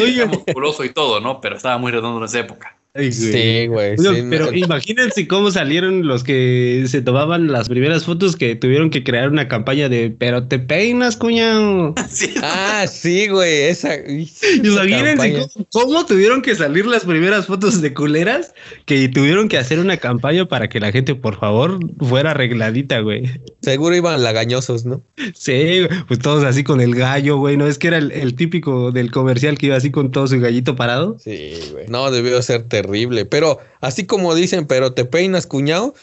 [0.00, 1.40] Oye, musculoso y todo, ¿no?
[1.40, 2.76] Pero estaba muy redondo en esa época.
[2.92, 3.12] Ay.
[3.12, 3.96] Sí, güey.
[3.98, 4.56] No, sí, pero no.
[4.56, 9.46] imagínense cómo salieron los que se tomaban las primeras fotos que tuvieron que crear una
[9.46, 11.94] campaña de pero te peinas, cuñado.
[12.10, 13.94] Sí, Ah, sí, güey, esa.
[13.94, 18.52] esa Imagínense cómo, cómo tuvieron que salir las primeras fotos de culeras
[18.86, 23.30] que tuvieron que hacer una campaña para que la gente, por favor, fuera arregladita, güey.
[23.62, 25.00] Seguro iban lagañosos, ¿no?
[25.34, 27.56] Sí, pues todos así con el gallo, güey.
[27.56, 30.40] ¿No es que era el, el típico del comercial que iba así con todo su
[30.40, 31.16] gallito parado?
[31.20, 31.86] Sí, güey.
[31.86, 32.79] No, debió ser terrible.
[33.24, 35.94] Pero así como dicen, pero te peinas, cuñado.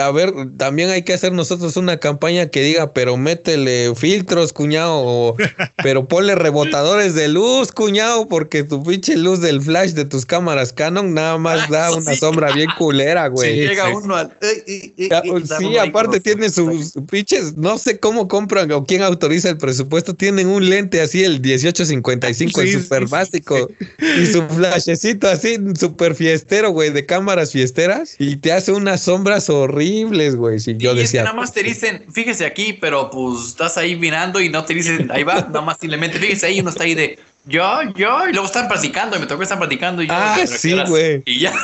[0.00, 4.92] A ver, también hay que hacer nosotros una campaña que diga, pero métele filtros, cuñado,
[4.96, 5.36] o
[5.82, 10.72] pero ponle rebotadores de luz, cuñado, porque tu pinche luz del flash de tus cámaras
[10.72, 12.18] Canon nada más da Eso una sí.
[12.18, 13.56] sombra bien culera, güey.
[13.56, 13.92] Llega sí.
[13.94, 14.26] uno al.
[14.42, 18.84] eh, eh, eh, Ya, da sí, aparte tiene sus pinches, no sé cómo compran o
[18.84, 23.10] quién autoriza el presupuesto, tienen un lente así, el 1855, Sí, el sí, super sí,
[23.10, 23.68] básico,
[24.20, 29.48] y su flashecito así, super fiestero, güey, de cámaras fiesteras, y te hace unas sombras
[29.50, 29.85] horribles,
[30.36, 30.58] güey.
[30.58, 33.76] Si yo y es que decía, nada más te dicen, fíjese aquí, pero pues estás
[33.76, 36.84] ahí mirando y no te dicen, ahí va, nada más simplemente fíjese ahí, uno está
[36.84, 40.14] ahí de yo, yo, y luego están practicando, y me tocó estar practicando y yo.
[40.14, 41.22] Ah, sí, güey.
[41.26, 41.54] Y ya.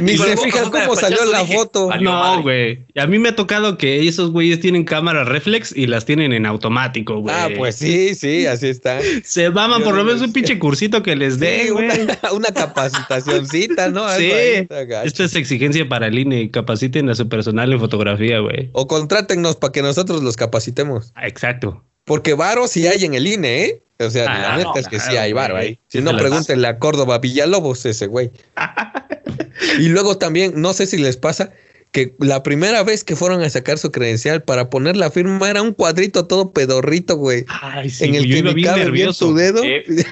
[0.00, 1.90] ni Y se fijan cómo salió la dije, foto.
[2.00, 2.86] No, güey.
[2.94, 6.32] Y A mí me ha tocado que esos güeyes tienen cámaras reflex y las tienen
[6.32, 7.34] en automático, güey.
[7.34, 9.00] Ah, pues sí, sí, así está.
[9.24, 11.88] Se maman Yo por lo menos un pinche cursito que les dé, Sí, güey.
[11.88, 14.08] una, una capacitacioncita, ¿no?
[14.16, 14.30] Sí.
[15.04, 16.50] Esto es exigencia para el INE.
[16.50, 18.70] Capaciten a su personal en fotografía, güey.
[18.72, 21.12] O contrátennos para que nosotros los capacitemos.
[21.14, 21.82] Ah, Exacto.
[22.04, 23.82] Porque varo sí hay en el INE, ¿eh?
[24.00, 25.78] O sea, Ah, la neta no, es que sí hay varo ahí.
[25.86, 28.30] Si Sí no, pregúntenle a Córdoba Villalobos, ese güey.
[29.78, 31.50] y luego también, no sé si les pasa,
[31.92, 35.62] que la primera vez que fueron a sacar su credencial para poner la firma era
[35.62, 37.44] un cuadrito todo pedorrito, güey.
[37.48, 39.26] Ay, sí, en el yo que iba bien cabe bien nervioso.
[39.28, 39.62] tu dedo.
[39.62, 40.04] Sí.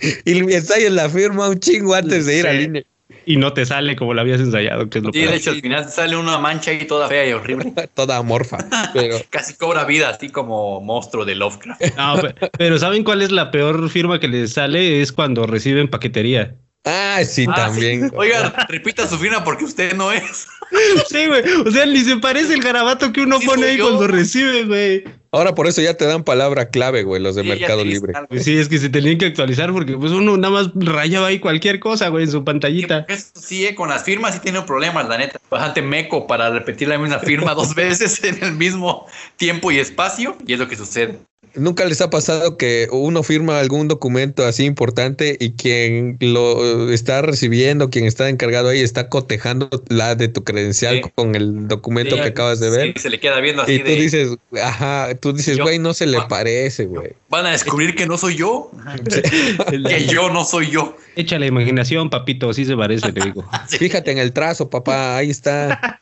[0.24, 2.48] y ensayas la firma un chingo antes de ir Sí.
[2.48, 2.86] al INE.
[3.30, 5.60] Y no te sale como lo habías ensayado, que es lo Sí, de hecho, al
[5.60, 7.72] final sale una mancha ahí toda fea y horrible.
[7.94, 8.56] Toda amorfa.
[8.94, 11.82] Pero Casi cobra vida, así como monstruo de Lovecraft.
[11.96, 15.02] No, pe- pero ¿saben cuál es la peor firma que les sale?
[15.02, 16.56] Es cuando reciben paquetería.
[16.86, 18.08] Ah, sí, Ah, también.
[18.08, 18.14] sí.
[18.16, 20.46] Oiga, repita su firma porque usted no es.
[21.08, 21.42] Sí, güey.
[21.66, 23.86] O sea, ni se parece el garabato que uno Sí, pone ahí yo.
[23.88, 25.04] cuando recibe, güey.
[25.30, 28.14] Ahora por eso ya te dan palabra clave, güey, los de Sí, Mercado Libre.
[28.28, 31.38] Pues sí, es que se tenían que actualizar porque pues uno nada más rayaba ahí
[31.38, 33.04] cualquier cosa, güey, en su pantallita.
[33.08, 35.38] eso sí, eh, con las firmas sí tiene problemas, la neta.
[35.50, 39.06] Bastante meco para repetir la misma firma dos veces en el mismo
[39.36, 41.18] tiempo y espacio, y es lo que sucede.
[41.54, 47.22] ¿Nunca les ha pasado que uno firma algún documento así importante y quien lo está
[47.22, 51.10] recibiendo, quien está encargado ahí, está cotejando la de tu credencial Sí.
[51.14, 52.92] con el documento Sí, que acabas de ver?
[52.94, 55.94] sí, se le queda viendo así y tú de, dices, ajá, tú dices, güey, no
[55.94, 57.12] se le parece, güey.
[57.28, 58.70] van a descubrir que no soy yo,
[59.68, 60.96] que yo no soy yo.
[61.16, 63.44] Echa la imaginación, papito, sí se parece, le digo.
[63.68, 66.00] Fíjate en el trazo, papá, ahí está.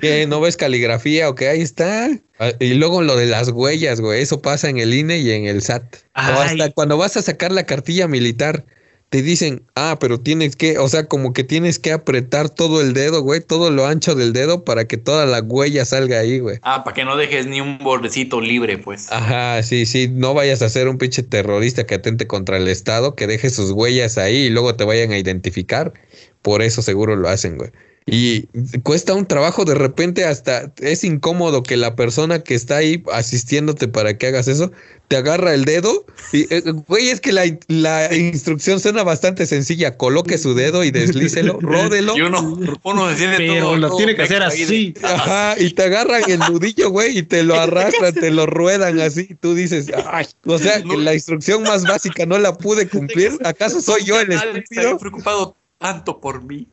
[0.00, 1.48] ¿Qué, ¿No ves caligrafía o qué?
[1.48, 2.08] Ahí está.
[2.38, 5.46] Ah, Y luego lo de las huellas, güey, eso pasa en el INE y en
[5.46, 5.96] el SAT.
[6.14, 8.64] Hasta cuando vas a sacar la cartilla militar,
[9.10, 12.92] te dicen, ah, pero tienes que, o sea, como que tienes que apretar todo el
[12.92, 16.58] dedo, güey, todo lo ancho del dedo para que toda la huella salga ahí, güey.
[16.62, 19.10] Ah, para que no dejes ni un bordecito libre, pues.
[19.10, 23.14] Ajá, sí, sí, no vayas a ser un pinche terrorista que atente contra el Estado,
[23.14, 25.94] que deje sus huellas ahí y luego te vayan a identificar.
[26.42, 27.70] Por eso seguro lo hacen, güey.
[28.10, 28.46] Y
[28.82, 33.88] cuesta un trabajo, de repente hasta es incómodo que la persona que está ahí asistiéndote
[33.88, 34.72] para que hagas eso,
[35.08, 39.96] te agarra el dedo y, eh, güey, es que la, la instrucción suena bastante sencilla,
[39.96, 42.16] coloque su dedo y deslícelo, ródelo.
[42.16, 44.92] Y uno, uno Pero todo- lo todo tiene que hacer así.
[45.02, 49.28] Ajá, y te agarran el nudillo, güey, y te lo arrastran, te lo ruedan así.
[49.30, 53.32] y Tú dices, ay, o sea, que la instrucción más básica no la pude cumplir.
[53.44, 54.98] ¿Acaso soy yo el estúpido?
[54.98, 56.66] preocupado tanto por mí.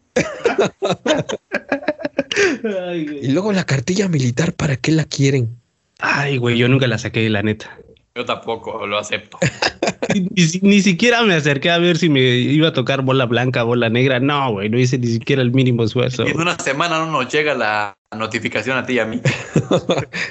[3.21, 5.57] Y luego la cartilla militar, ¿para qué la quieren?
[5.99, 7.77] Ay, güey, yo nunca la saqué, la neta.
[8.15, 9.37] Yo tampoco lo acepto.
[10.13, 13.89] Ni, ni siquiera me acerqué a ver si me iba a tocar bola blanca, bola
[13.89, 14.19] negra.
[14.21, 16.25] No, güey, no hice ni siquiera el mínimo esfuerzo.
[16.25, 19.21] Y en una semana no nos llega la notificación a ti y a mí.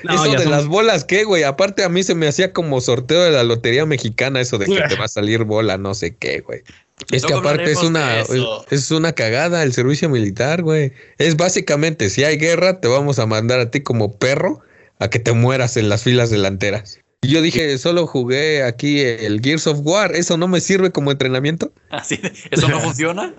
[0.04, 1.42] No, eso de son- las bolas, ¿qué, güey?
[1.42, 4.80] Aparte, a mí se me hacía como sorteo de la lotería mexicana, eso de que
[4.88, 6.62] te va a salir bola, no sé qué, güey.
[7.10, 8.30] Es que aparte es una, es,
[8.70, 10.92] es una cagada el servicio militar, güey.
[11.18, 14.60] Es básicamente, si hay guerra, te vamos a mandar a ti como perro
[14.98, 17.00] a que te mueras en las filas delanteras.
[17.24, 21.10] Y yo dije, solo jugué aquí el Gears of War, ¿eso no me sirve como
[21.10, 21.72] entrenamiento?
[21.90, 23.34] Así, ¿Eso no funciona?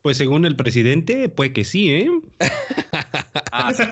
[0.00, 2.08] Pues según el presidente, puede que sí, ¿eh?
[3.50, 3.82] Ah, sí,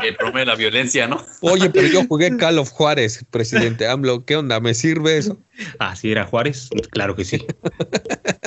[0.00, 1.24] que el problema de la violencia, ¿no?
[1.40, 4.60] Oye, pero yo jugué Call of Juárez, presidente AMLO, ¿qué onda?
[4.60, 5.38] ¿Me sirve eso?
[5.78, 6.70] Ah, sí, era Juárez.
[6.90, 7.44] Claro que sí.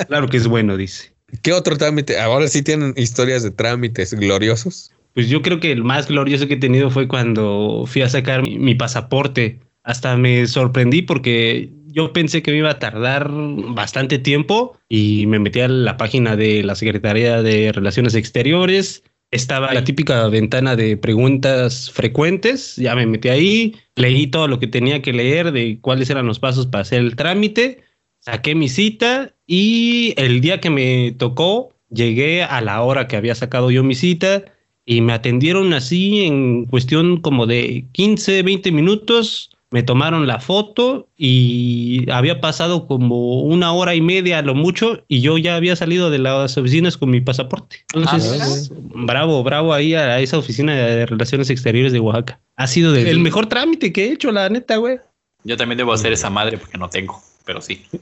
[0.08, 1.12] Claro que es bueno, dice.
[1.42, 2.18] ¿Qué otro trámite?
[2.18, 4.92] Ahora sí tienen historias de trámites gloriosos.
[5.14, 8.42] Pues yo creo que el más glorioso que he tenido fue cuando fui a sacar
[8.42, 9.60] mi, mi pasaporte.
[9.82, 15.38] Hasta me sorprendí porque yo pensé que me iba a tardar bastante tiempo y me
[15.38, 19.02] metí a la página de la Secretaría de Relaciones Exteriores.
[19.30, 22.74] Estaba la típica ventana de preguntas frecuentes.
[22.76, 26.40] Ya me metí ahí, leí todo lo que tenía que leer de cuáles eran los
[26.40, 27.82] pasos para hacer el trámite.
[28.18, 33.36] Saqué mi cita y el día que me tocó, llegué a la hora que había
[33.36, 34.44] sacado yo mi cita
[34.84, 39.49] y me atendieron así en cuestión como de 15, 20 minutos.
[39.72, 45.04] Me tomaron la foto y había pasado como una hora y media a lo mucho
[45.06, 47.76] y yo ya había salido de las oficinas con mi pasaporte.
[47.94, 52.40] Entonces, bravo, bravo ahí a esa oficina de Relaciones Exteriores de Oaxaca.
[52.56, 54.98] Ha sido de- el mejor trámite que he hecho, la neta, güey.
[55.44, 57.86] Yo también debo hacer esa madre porque no tengo, pero sí.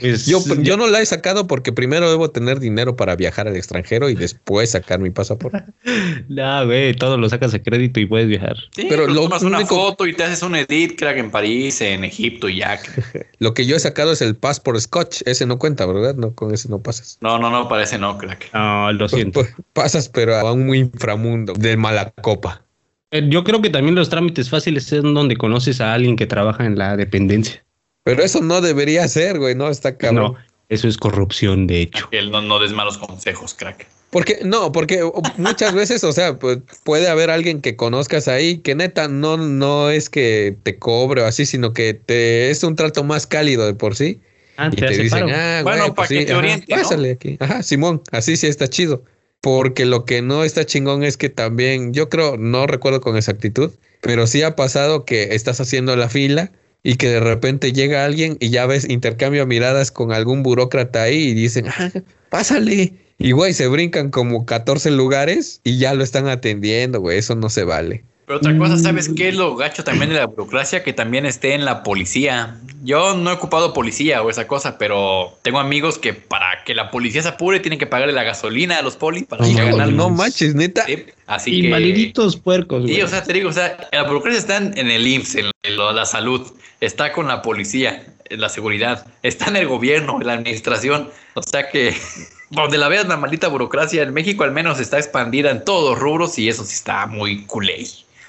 [0.00, 3.54] Pues, Yo, yo no la he sacado porque primero debo tener dinero para viajar al
[3.54, 5.62] extranjero y después sacar mi pasaporte.
[6.28, 8.56] No, güey, todo lo sacas a crédito y puedes viajar.
[8.74, 11.30] Sí, Pero pero lo tomas una único- foto y te haces un edit, crack, en
[11.30, 12.80] París, en Egipto y ya.
[13.38, 15.22] Lo que yo he sacado es el passport scotch.
[15.26, 16.14] Ese no cuenta, ¿verdad?
[16.16, 17.18] No, con ese no pasas.
[17.20, 18.50] No, no, no, parece no, crack.
[18.54, 19.40] No, lo siento.
[19.40, 22.64] Pues, Pasas, pero a un inframundo de mala copa.
[23.12, 26.64] Eh, Yo creo que también los trámites fáciles son donde conoces a alguien que trabaja
[26.66, 27.64] en la dependencia.
[28.04, 30.32] Pero eso no debería ser, güey, no está cabrón.
[30.32, 30.38] No,
[30.68, 32.08] eso es corrupción, de hecho.
[32.10, 33.86] Que no, no des malos consejos, crack.
[34.10, 35.00] Porque, no, porque
[35.38, 39.88] muchas veces, o sea, pues, puede haber alguien que conozcas ahí que neta no, no
[39.88, 43.74] es que te cobre o así, sino que te es un trato más cálido de
[43.74, 44.20] por sí.
[44.58, 46.82] Ah, Y te dicen, ah, Bueno, pues que sí, te ajá, oriente, ¿no?
[46.82, 47.36] pásale aquí.
[47.40, 49.02] Ajá, Simón, así sí está chido.
[49.42, 53.72] Porque lo que no está chingón es que también, yo creo, no recuerdo con exactitud,
[54.00, 56.52] pero sí ha pasado que estás haciendo la fila
[56.84, 61.28] y que de repente llega alguien y ya ves intercambio miradas con algún burócrata ahí
[61.28, 61.90] y dicen, ah,
[62.30, 62.94] pásale.
[63.18, 67.50] Y güey, se brincan como 14 lugares y ya lo están atendiendo, güey, eso no
[67.50, 68.04] se vale.
[68.40, 70.82] Pero otra cosa, ¿sabes qué es lo gacho también de la burocracia?
[70.82, 72.56] Que también esté en la policía.
[72.82, 76.90] Yo no he ocupado policía o esa cosa, pero tengo amigos que para que la
[76.90, 79.86] policía se apure tienen que pagarle la gasolina a los polis para No, algo.
[79.92, 80.84] no manches, neta.
[80.86, 81.66] Sí, Así que...
[81.66, 83.02] Invaliditos puercos, Sí, güey.
[83.02, 85.76] o sea, te digo, o sea, la burocracia está en, en el IMSS, en, en
[85.76, 90.26] lo- la salud, está con la policía, en la seguridad, está en el gobierno, en
[90.26, 91.10] la administración.
[91.34, 91.94] O sea que
[92.50, 95.98] donde la veas la maldita burocracia en México al menos está expandida en todos los
[95.98, 97.86] rubros y eso sí está muy culé.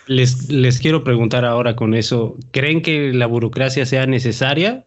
[0.08, 4.86] Les, les quiero preguntar ahora con eso, ¿creen que la burocracia sea necesaria?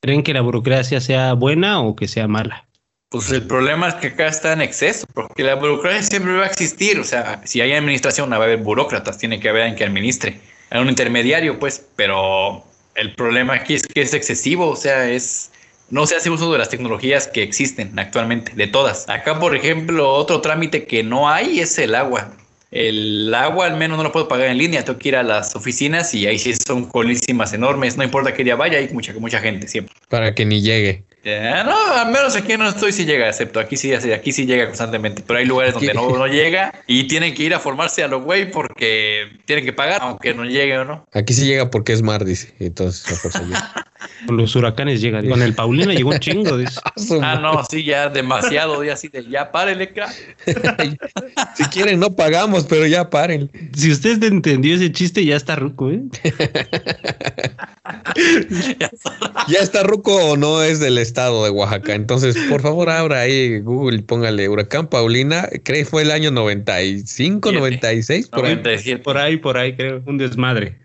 [0.00, 2.66] ¿Creen que la burocracia sea buena o que sea mala?
[3.12, 6.46] Pues el problema es que acá está en exceso, porque la burocracia siempre va a
[6.46, 6.98] existir.
[6.98, 10.40] O sea, si hay administración, va a haber burócratas, tiene que haber alguien que administre.
[10.70, 15.52] Hay un intermediario, pues, pero el problema aquí es que es excesivo, o sea, es.
[15.90, 19.06] No se hace uso de las tecnologías que existen actualmente, de todas.
[19.10, 22.32] Acá, por ejemplo, otro trámite que no hay es el agua.
[22.72, 25.54] El agua al menos no lo puedo pagar en línea, tengo que ir a las
[25.54, 29.40] oficinas y ahí sí son colísimas enormes, no importa qué día vaya, hay mucha, mucha
[29.40, 29.94] gente siempre.
[30.08, 31.04] Para que ni llegue.
[31.24, 34.66] Ya, no, al menos aquí no estoy si llega, excepto aquí sí, aquí sí llega
[34.66, 38.08] constantemente, pero hay lugares donde no, no llega y tienen que ir a formarse a
[38.08, 41.06] los güey porque tienen que pagar, aunque no llegue o no.
[41.12, 42.52] Aquí sí llega porque es mar, dice.
[42.58, 43.72] Entonces, la fuerza llega.
[44.26, 45.22] Con los huracanes llega.
[45.22, 46.56] Con el Paulina llegó un chingo.
[46.56, 46.80] dice.
[47.22, 50.12] Ah, no, sí, ya demasiado, ya así de ya crack.
[51.56, 53.50] si quieren, no pagamos, pero ya paren.
[53.74, 56.00] Si usted entendió ese chiste, ya está ruco, ¿eh?
[59.48, 61.94] ya está ruco o no es del estado de Oaxaca.
[61.94, 65.48] Entonces, por favor, abra ahí Google y póngale Huracán Paulina.
[65.64, 67.58] Creo que fue el año 95, Siete.
[67.58, 68.54] 96, por ahí.
[68.56, 69.02] 97.
[69.02, 70.02] Por ahí, por ahí, creo.
[70.06, 70.78] Un desmadre.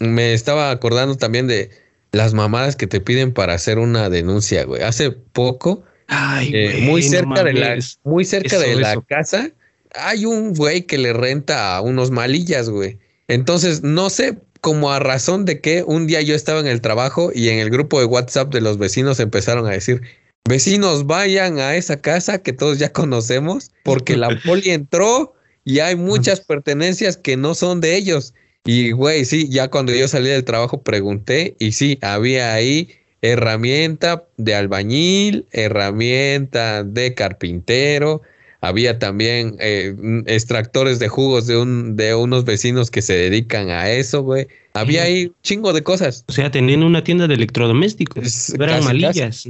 [0.00, 1.70] Me estaba acordando también de
[2.12, 4.82] las mamadas que te piden para hacer una denuncia, güey.
[4.82, 7.98] Hace poco, Ay, eh, güey, muy no cerca de la, mames.
[8.04, 9.50] muy cerca Eso, de la casa,
[9.94, 12.98] hay un güey que le renta a unos malillas, güey.
[13.28, 17.30] Entonces, no sé como a razón de que un día yo estaba en el trabajo
[17.34, 20.00] y en el grupo de WhatsApp de los vecinos empezaron a decir,
[20.48, 25.34] vecinos, vayan a esa casa que todos ya conocemos, porque la poli entró
[25.66, 28.32] y hay muchas pertenencias que no son de ellos.
[28.64, 32.88] Y güey, sí, ya cuando yo salí del trabajo pregunté y sí, había ahí
[33.20, 38.22] herramienta de albañil, herramienta de carpintero,
[38.64, 39.94] había también eh,
[40.26, 44.48] extractores de jugos de, un, de unos vecinos que se dedican a eso, güey.
[44.72, 46.24] Había ahí un chingo de cosas.
[46.28, 48.24] O sea, tenían una tienda de electrodomésticos.
[48.24, 49.48] Es Eran casi, malillas.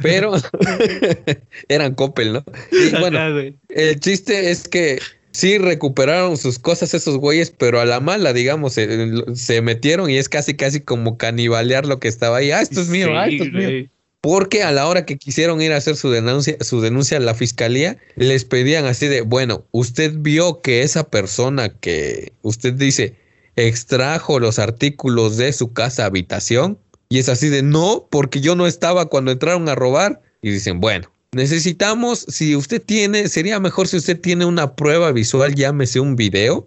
[0.00, 0.32] Pero
[1.68, 2.44] eran Coppel, ¿no?
[2.72, 3.20] Y bueno,
[3.68, 4.98] el chiste es que
[5.30, 10.16] sí recuperaron sus cosas esos güeyes, pero a la mala, digamos, se, se metieron y
[10.16, 12.50] es casi, casi como canibalear lo que estaba ahí.
[12.50, 13.88] Ah, esto es mío, ah, Sí, esto es mío.
[14.24, 17.34] Porque a la hora que quisieron ir a hacer su denuncia, su denuncia a la
[17.34, 23.16] fiscalía, les pedían así de, bueno, usted vio que esa persona que usted dice
[23.54, 26.78] extrajo los artículos de su casa habitación
[27.10, 30.22] y es así de, no, porque yo no estaba cuando entraron a robar.
[30.40, 35.54] Y dicen, bueno, necesitamos, si usted tiene, sería mejor si usted tiene una prueba visual,
[35.54, 36.66] llámese un video,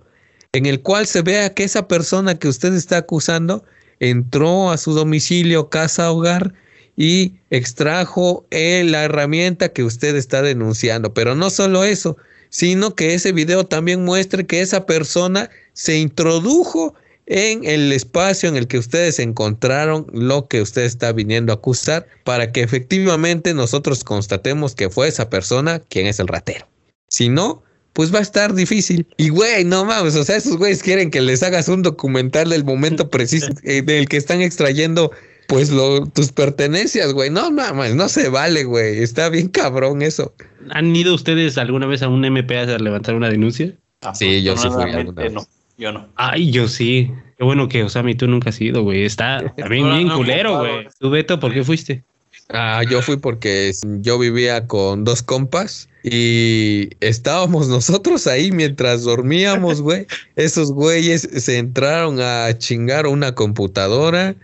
[0.51, 3.63] en el cual se vea que esa persona que usted está acusando
[3.99, 6.53] entró a su domicilio, casa, hogar
[6.97, 11.13] y extrajo eh, la herramienta que usted está denunciando.
[11.13, 12.17] Pero no solo eso,
[12.49, 16.95] sino que ese video también muestre que esa persona se introdujo
[17.27, 22.07] en el espacio en el que ustedes encontraron lo que usted está viniendo a acusar
[22.23, 26.67] para que efectivamente nosotros constatemos que fue esa persona quien es el ratero.
[27.09, 29.05] Si no, pues va a estar difícil.
[29.17, 32.63] Y güey, no mames, o sea, esos güeyes quieren que les hagas un documental del
[32.63, 35.11] momento preciso eh, del que están extrayendo
[35.47, 37.29] pues lo, tus pertenencias, güey.
[37.29, 39.01] No mames, no se vale, güey.
[39.01, 40.33] Está bien cabrón eso.
[40.71, 43.73] ¿Han ido ustedes alguna vez a un MP a levantar una denuncia?
[44.13, 45.33] Sí, yo sí fui alguna vez.
[45.33, 46.07] no, yo no.
[46.15, 47.11] Ay, yo sí.
[47.37, 49.05] Qué bueno que Osami tú nunca has ido, güey.
[49.05, 50.87] Está también No, bien no, culero, no, güey.
[50.99, 52.03] ¿Tú, Beto, por qué fuiste?
[52.49, 59.81] Ah, yo fui porque yo vivía con dos compas y estábamos nosotros ahí mientras dormíamos,
[59.81, 60.07] güey.
[60.35, 64.35] Esos güeyes se entraron a chingar una computadora,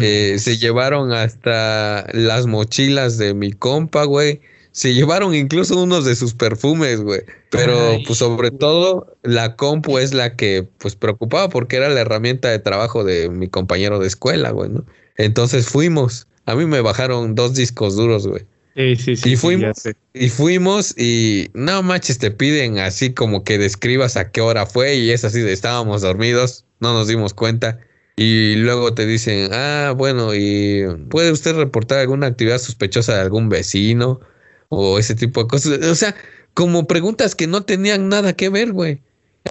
[0.00, 4.40] Eh, se llevaron hasta las mochilas de mi compa, güey.
[4.72, 7.22] Se llevaron incluso unos de sus perfumes, güey.
[7.50, 8.04] Pero Ay.
[8.06, 12.58] pues sobre todo la compu es la que pues preocupaba porque era la herramienta de
[12.58, 14.84] trabajo de mi compañero de escuela, güey, ¿no?
[15.16, 16.26] Entonces fuimos.
[16.46, 18.44] A mí me bajaron dos discos duros, güey.
[18.76, 19.32] Sí, sí, sí.
[19.32, 19.82] y fuimos,
[20.14, 24.94] y fuimos y no manches, te piden así como que describas a qué hora fue
[24.94, 27.80] y es así de estábamos dormidos, no nos dimos cuenta.
[28.22, 33.48] Y luego te dicen, ah, bueno, y puede usted reportar alguna actividad sospechosa de algún
[33.48, 34.20] vecino
[34.68, 35.78] o ese tipo de cosas.
[35.86, 36.14] O sea,
[36.52, 38.98] como preguntas que no tenían nada que ver, güey.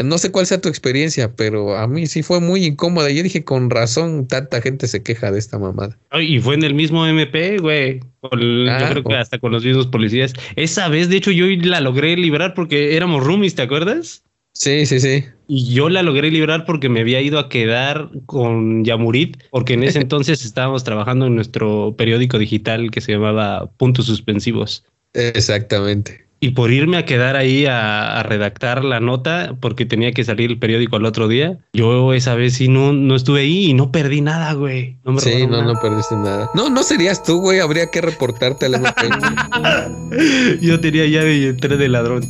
[0.03, 3.09] No sé cuál sea tu experiencia, pero a mí sí fue muy incómoda.
[3.09, 5.97] Yo dije, con razón, tanta gente se queja de esta mamada.
[6.22, 8.01] Y fue en el mismo MP, güey.
[8.22, 10.34] Con- Ah, yo creo que hasta con los mismos policías.
[10.55, 14.24] Esa vez, de hecho, yo la logré librar porque éramos roomies, ¿te acuerdas?
[14.53, 15.25] Sí, sí, sí.
[15.47, 19.83] Y yo la logré librar porque me había ido a quedar con Yamurit, porque en
[19.83, 24.85] ese entonces estábamos trabajando en nuestro periódico digital que se llamaba Puntos Suspensivos.
[25.13, 26.28] Exactamente.
[26.41, 30.49] Y por irme a quedar ahí a, a redactar la nota, porque tenía que salir
[30.51, 33.91] el periódico al otro día, yo esa vez sí no, no estuve ahí y no
[33.91, 34.97] perdí nada, güey.
[35.03, 35.73] No me Sí, no, nada.
[35.73, 36.49] no perdiste nada.
[36.53, 37.59] No, no serías tú, güey.
[37.59, 38.79] Habría que reportarte al.
[40.61, 42.23] Yo tenía llave y entré de ladrón.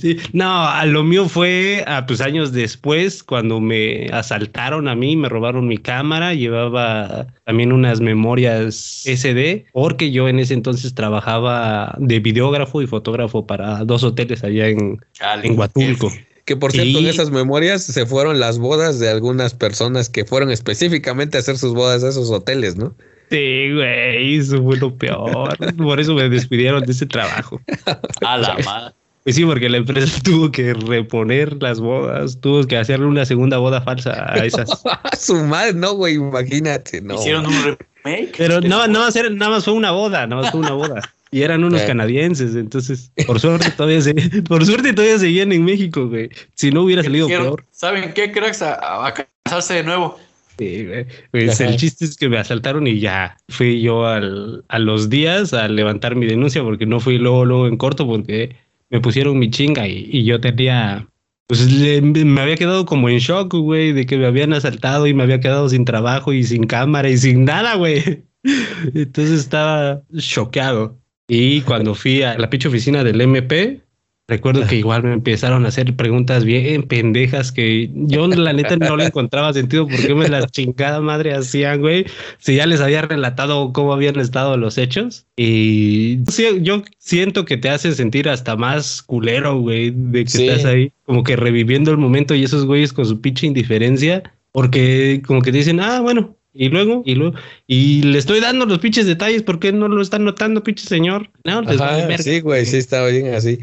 [0.00, 5.16] Sí, No, a lo mío fue a pues años después cuando me asaltaron a mí,
[5.16, 11.51] me robaron mi cámara, llevaba también unas memorias SD, porque yo en ese entonces trabajaba
[11.98, 15.48] de videógrafo y fotógrafo para dos hoteles allá en, Chale.
[15.48, 16.12] en Huatulco.
[16.44, 20.50] Que por cierto, en esas memorias se fueron las bodas de algunas personas que fueron
[20.50, 22.94] específicamente a hacer sus bodas a esos hoteles, ¿no?
[23.30, 25.56] Sí, güey, eso fue lo peor.
[25.76, 27.60] Por eso me despidieron de ese trabajo.
[28.26, 28.94] A la madre.
[29.24, 33.58] Pues sí, porque la empresa tuvo que reponer las bodas, tuvo que hacerle una segunda
[33.58, 34.82] boda falsa a esas.
[35.18, 37.14] Su madre, no, güey, imagínate, no.
[37.14, 38.34] Hicieron un remake.
[38.36, 41.00] Pero no, nada más, era- nada más fue una boda, nada más fue una boda.
[41.32, 41.86] Y eran unos Eh.
[41.86, 44.14] canadienses, entonces, por suerte todavía se,
[44.48, 46.28] por suerte todavía seguían en México, güey.
[46.54, 47.64] Si no hubiera salido Dijeron, peor.
[47.72, 48.60] ¿Saben qué, cracks?
[48.62, 49.14] A, a
[49.44, 50.18] casarse de nuevo.
[50.58, 51.06] Sí, güey.
[51.30, 55.54] Pues el chiste es que me asaltaron y ya fui yo al, a los días
[55.54, 58.54] a levantar mi denuncia porque no fui luego, luego en corto porque
[58.90, 61.08] me pusieron mi chinga y, y yo tenía,
[61.46, 65.14] pues le- me había quedado como en shock, güey, de que me habían asaltado y
[65.14, 68.22] me había quedado sin trabajo y sin cámara y sin nada, güey.
[68.94, 70.98] Entonces estaba choqueado.
[71.28, 73.80] Y cuando fui a la pinche oficina del MP,
[74.28, 78.96] recuerdo que igual me empezaron a hacer preguntas bien pendejas que yo la neta no
[78.96, 82.06] le encontraba sentido por qué me las chingada madre hacían, güey.
[82.38, 85.26] Si ya les había relatado cómo habían estado los hechos.
[85.36, 90.48] Y sí, yo siento que te hace sentir hasta más culero, güey, de que Sí.
[90.48, 95.22] estás ahí como que reviviendo el momento y esos güeyes con su pinche indiferencia, porque
[95.26, 96.36] como que te dicen, ah, bueno.
[96.54, 97.34] Y luego, y luego,
[97.66, 101.30] y le estoy dando los pinches detalles, ¿por qué no lo están notando, pinche señor?
[101.44, 103.58] No, les vale Ajá, sí, güey, sí estaba bien así.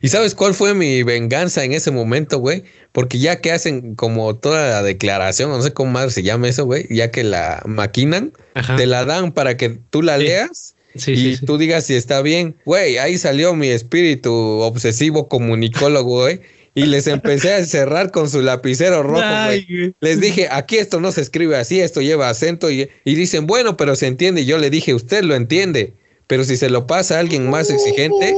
[0.00, 2.62] ¿Y sabes cuál fue mi venganza en ese momento, güey?
[2.92, 6.64] Porque ya que hacen como toda la declaración, no sé cómo madre se llama eso,
[6.64, 8.76] güey, ya que la maquinan, Ajá.
[8.76, 10.24] te la dan para que tú la Sí.
[10.24, 11.44] leas Sí, y sí.
[11.46, 12.56] tú digas si está bien.
[12.64, 16.40] Güey, ahí salió mi espíritu obsesivo comunicólogo, güey.
[16.74, 19.94] Y les empecé a cerrar con su lapicero rojo, güey.
[20.00, 22.70] Les dije, aquí esto no se escribe así, esto lleva acento.
[22.70, 24.42] Y, y dicen, bueno, pero se entiende.
[24.42, 25.94] Y yo le dije, usted lo entiende.
[26.28, 28.34] Pero si se lo pasa a alguien más exigente,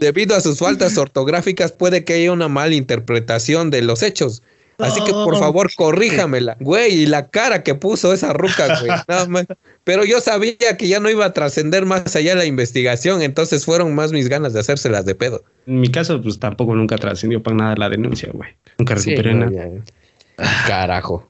[0.00, 4.42] debido a sus faltas ortográficas, puede que haya una mala interpretación de los hechos.
[4.82, 6.56] Así que por favor, corríjamela.
[6.60, 8.90] Güey, y la cara que puso esa ruca, güey.
[9.08, 9.46] nada más.
[9.84, 13.94] Pero yo sabía que ya no iba a trascender más allá la investigación, entonces fueron
[13.94, 15.42] más mis ganas de hacérselas de pedo.
[15.66, 18.50] En mi caso, pues tampoco nunca trascendió para nada la denuncia, güey.
[18.78, 19.68] Nunca recuperé Sí, no, nada.
[20.66, 21.28] Carajo.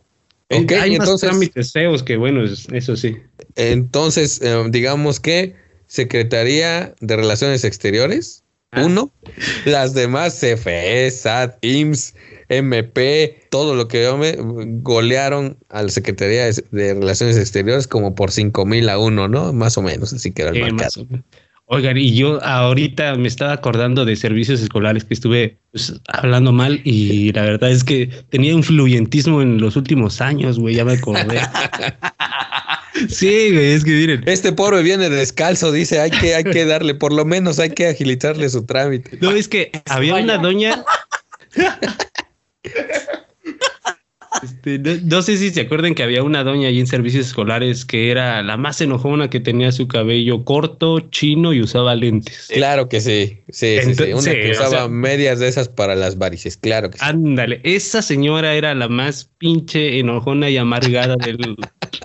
[0.49, 3.17] Eh, Ok, Hay más entonces, trámites feos que bueno, es- eso sí.
[3.55, 5.55] entonces eh, digamos que
[5.87, 8.43] Secretaría de Relaciones Exteriores,
[8.73, 8.83] Ah.
[8.85, 9.13] uno,
[9.65, 12.15] las demás CFE, SAT, IMSS,
[12.51, 18.15] MP, todo lo que yo me golearon a la Secretaría de, de Relaciones Exteriores como
[18.15, 19.53] por cinco mil a uno, ¿no?
[19.53, 20.83] Más o menos, así que era el Eh, marcado.
[20.85, 21.25] más o menos.
[21.73, 26.81] Oigan, y yo ahorita me estaba acordando de servicios escolares que estuve pues, hablando mal
[26.83, 31.41] y la verdad es que tenía influyentismo en los últimos años, güey, ya me acordé.
[33.09, 34.23] sí, güey, es que miren.
[34.27, 37.87] Este pobre viene descalzo, dice, hay que, hay que darle, por lo menos hay que
[37.87, 39.19] agilizarle su trámite.
[39.21, 40.85] No, es que había una doña.
[44.43, 47.85] Este, no, no sé si se acuerdan que había una doña ahí en servicios escolares
[47.85, 52.49] que era la más enojona que tenía su cabello corto, chino y usaba lentes.
[52.49, 54.13] Claro que sí, sí, sí, sí.
[54.13, 57.05] Una que o usaba sea- medias de esas para las varices, claro que sí.
[57.07, 61.57] Ándale, esa señora era la más pinche enojona y amargada del,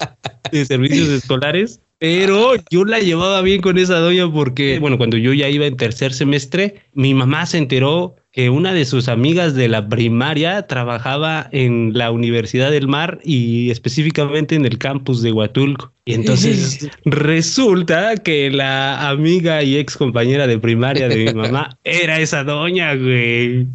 [0.52, 1.80] de servicios escolares.
[2.00, 5.78] Pero yo la llevaba bien con esa doña porque, bueno, cuando yo ya iba en
[5.78, 11.48] tercer semestre, mi mamá se enteró que una de sus amigas de la primaria trabajaba
[11.54, 15.94] en la Universidad del Mar y específicamente en el campus de Huatulco.
[16.04, 22.20] Y entonces resulta que la amiga y ex compañera de primaria de mi mamá era
[22.20, 23.68] esa doña, güey.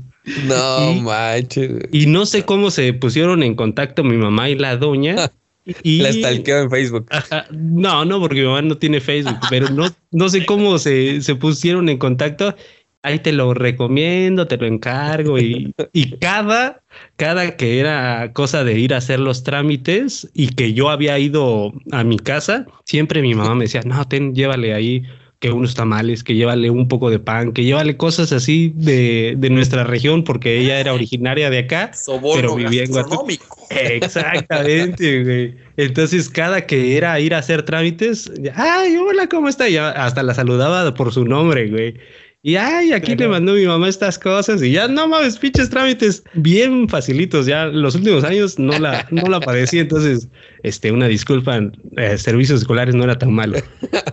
[0.47, 1.71] No Y- manches.
[1.91, 5.17] Y no sé cómo se pusieron en contacto mi mamá y la doña.
[5.85, 7.07] Y, La stalkeó en Facebook.
[7.11, 11.21] Ajá, no, no, porque mi mamá no tiene Facebook, pero no, no sé cómo se,
[11.21, 12.57] se pusieron en contacto.
[13.03, 15.39] Ahí te lo recomiendo, te lo encargo.
[15.39, 16.83] Y, y cada,
[17.17, 21.73] cada que era cosa de ir a hacer los trámites y que yo había ido
[21.93, 25.03] a mi casa, siempre mi mamá me decía, no, ten, llévale ahí
[25.41, 29.49] que unos tamales, que llévale un poco de pan, que llévale cosas así de, de
[29.49, 31.93] nuestra región, porque ella era originaria de acá,
[32.35, 33.27] pero vivía en Huatulco.
[33.71, 35.55] Exactamente, güey.
[35.79, 39.67] Entonces, cada que era ir a hacer trámites, ay, hola, ¿cómo está?
[39.67, 41.95] Y ya hasta la saludaba por su nombre, güey.
[42.43, 46.23] Y ay, aquí le mandó mi mamá estas cosas y ya no mames, pinches trámites
[46.33, 47.45] bien facilitos.
[47.45, 49.79] Ya los últimos años no la, no la padecí.
[49.79, 50.27] Entonces,
[50.63, 51.61] este, una disculpa,
[51.99, 53.59] eh, servicios escolares no era tan malo.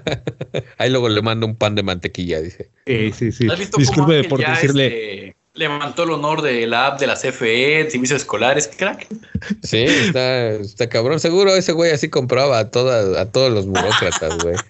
[0.78, 2.70] Ahí luego le mando un pan de mantequilla, dice.
[2.86, 3.48] Sí, sí, sí.
[3.50, 4.88] ¿Has visto Disculpe por decirle.
[4.88, 9.08] este, levantó el honor de la app de la CFE, servicios escolares, crack?
[9.64, 11.22] Sí, está, está cabrón.
[11.22, 14.56] Seguro ese güey así compraba a, toda, a todos los burócratas, güey.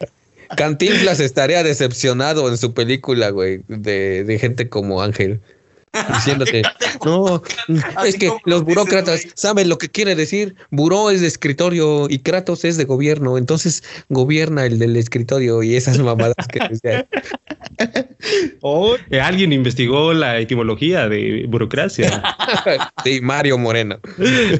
[0.56, 5.42] Cantinflas estaría decepcionado en su película, güey, de, de gente como Ángel.
[6.14, 6.62] diciéndote,
[7.06, 7.42] no,
[8.06, 10.56] es que los burócratas saben lo que quiere decir.
[10.70, 15.76] Buró es de escritorio y Kratos es de gobierno, entonces gobierna el del escritorio y
[15.76, 17.08] esas mamadas que decía.
[18.62, 22.24] O eh, alguien investigó la etimología de burocracia.
[23.04, 24.00] Sí, Mario Moreno.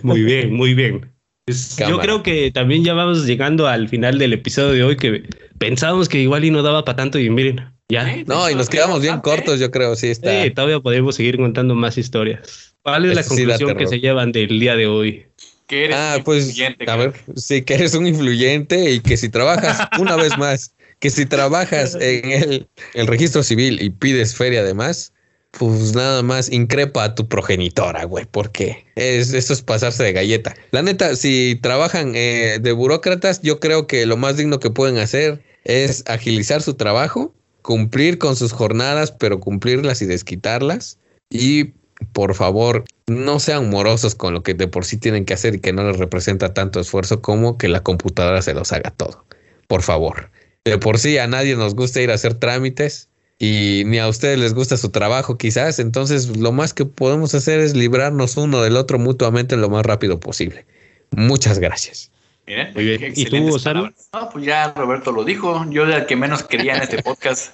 [0.04, 1.12] Muy bien, muy bien.
[1.48, 5.24] Pues, yo creo que también ya vamos llegando al final del episodio de hoy que
[5.58, 8.18] pensábamos que igual y no daba para tanto y miren, ya.
[8.26, 10.44] No, y nos quedamos bien cortos, yo creo, sí está.
[10.44, 12.76] Sí, todavía podemos seguir contando más historias.
[12.82, 15.26] ¿Cuál es la sí conclusión que se llevan del día de hoy?
[15.68, 19.16] Que eres Ah, un pues, influyente, a ver, sí, que eres un influyente y que
[19.16, 24.36] si trabajas, una vez más, que si trabajas en el, el registro civil y pides
[24.36, 25.14] feria además,
[25.58, 30.56] pues nada más increpa a tu progenitora, güey, porque es, eso es pasarse de galleta.
[30.72, 34.98] La neta, si trabajan eh, de burócratas, yo creo que lo más digno que pueden
[34.98, 41.00] hacer es agilizar su trabajo, cumplir con sus jornadas, pero cumplirlas y desquitarlas.
[41.30, 41.74] Y
[42.14, 45.60] por favor, no sean morosos con lo que de por sí tienen que hacer y
[45.60, 49.26] que no les representa tanto esfuerzo como que la computadora se los haga todo.
[49.68, 50.30] Por favor.
[50.64, 53.10] De por sí a nadie nos gusta ir a hacer trámites
[53.40, 55.80] y ni a ustedes les gusta su trabajo quizás.
[55.80, 60.20] Entonces lo más que podemos hacer es librarnos uno del otro mutuamente lo más rápido
[60.20, 60.66] posible.
[61.12, 62.12] Muchas gracias.
[62.46, 63.00] Miren, Muy bien.
[63.00, 63.60] qué ¿Y tú.
[63.66, 65.66] No, pues ya Roberto lo dijo.
[65.70, 67.54] Yo del que menos quería en este podcast.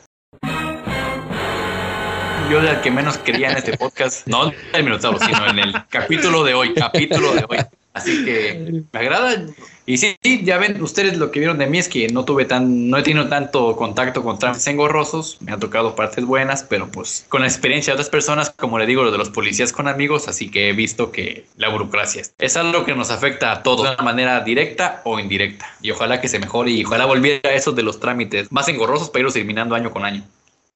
[2.51, 4.27] Yo del que menos quería en este podcast.
[4.27, 6.73] No en el Minotauro, sino en el capítulo de hoy.
[6.75, 7.57] Capítulo de hoy.
[7.93, 9.45] Así que me agrada.
[9.85, 12.45] Y sí, sí, ya ven ustedes lo que vieron de mí es que no tuve
[12.45, 15.37] tan, no he tenido tanto contacto con trámites engorrosos.
[15.41, 18.87] Me han tocado partes buenas, pero pues con la experiencia de otras personas, como le
[18.87, 22.33] digo, lo de los policías con amigos, así que he visto que la burocracia es-
[22.39, 25.67] es algo que nos afecta a todos de una manera directa o indirecta.
[25.81, 29.09] Y ojalá que se mejore y ojalá volviera a eso de los trámites más engorrosos
[29.11, 30.23] para irlos eliminando año con año.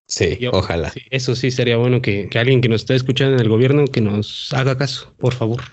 [0.06, 0.92] Sí, Yo- ojalá.
[0.92, 3.86] Sí, eso sí sería bueno que, que alguien que nos esté escuchando en el gobierno
[3.88, 5.64] que nos haga caso, por favor.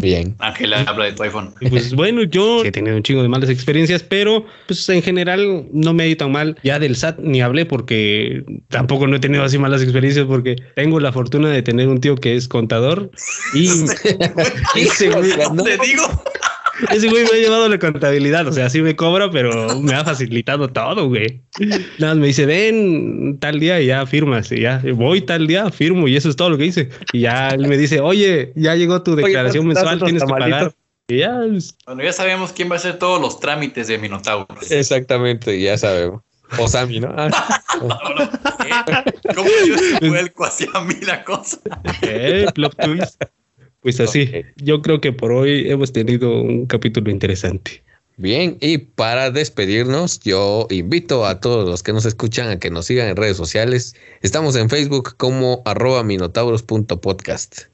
[0.00, 0.36] Bien.
[0.38, 1.52] Ángela habla de tu iPhone.
[1.60, 5.66] Y pues bueno, yo he tenido un chingo de malas experiencias, pero pues en general
[5.72, 6.56] no me ha ido tan mal.
[6.62, 11.00] Ya del SAT ni hablé porque tampoco no he tenido así malas experiencias porque tengo
[11.00, 13.10] la fortuna de tener un tío que es contador
[13.54, 13.68] y
[14.76, 16.22] ese güey, no, Te digo.
[16.90, 20.04] Ese güey me ha llevado la contabilidad, o sea, sí me cobra, pero me ha
[20.04, 21.42] facilitado todo, güey.
[21.98, 25.70] Nada más me dice, ven tal día y ya firmas, y ya voy tal día,
[25.70, 26.88] firmo y eso es todo lo que hice.
[27.12, 30.22] Y ya él me dice, oye, ya llegó tu declaración ¿no te das mensual, tienes
[30.22, 30.72] que pagar.
[31.08, 34.70] Y ya, pues, Bueno, ya sabemos quién va a hacer todos los trámites de Minotauros.
[34.70, 36.22] Exactamente, ya sabemos.
[36.58, 37.14] O Sammy, ¿no?
[37.16, 37.62] Ah.
[39.34, 41.58] ¿Cómo dio ese vuelco hacia mí la cosa?
[42.02, 43.22] Eh, plot twist.
[43.80, 47.82] Pues así, yo creo que por hoy hemos tenido un capítulo interesante.
[48.16, 52.86] Bien, y para despedirnos, yo invito a todos los que nos escuchan a que nos
[52.86, 53.94] sigan en redes sociales.
[54.22, 57.66] Estamos en Facebook como arroba minotauros.podcast.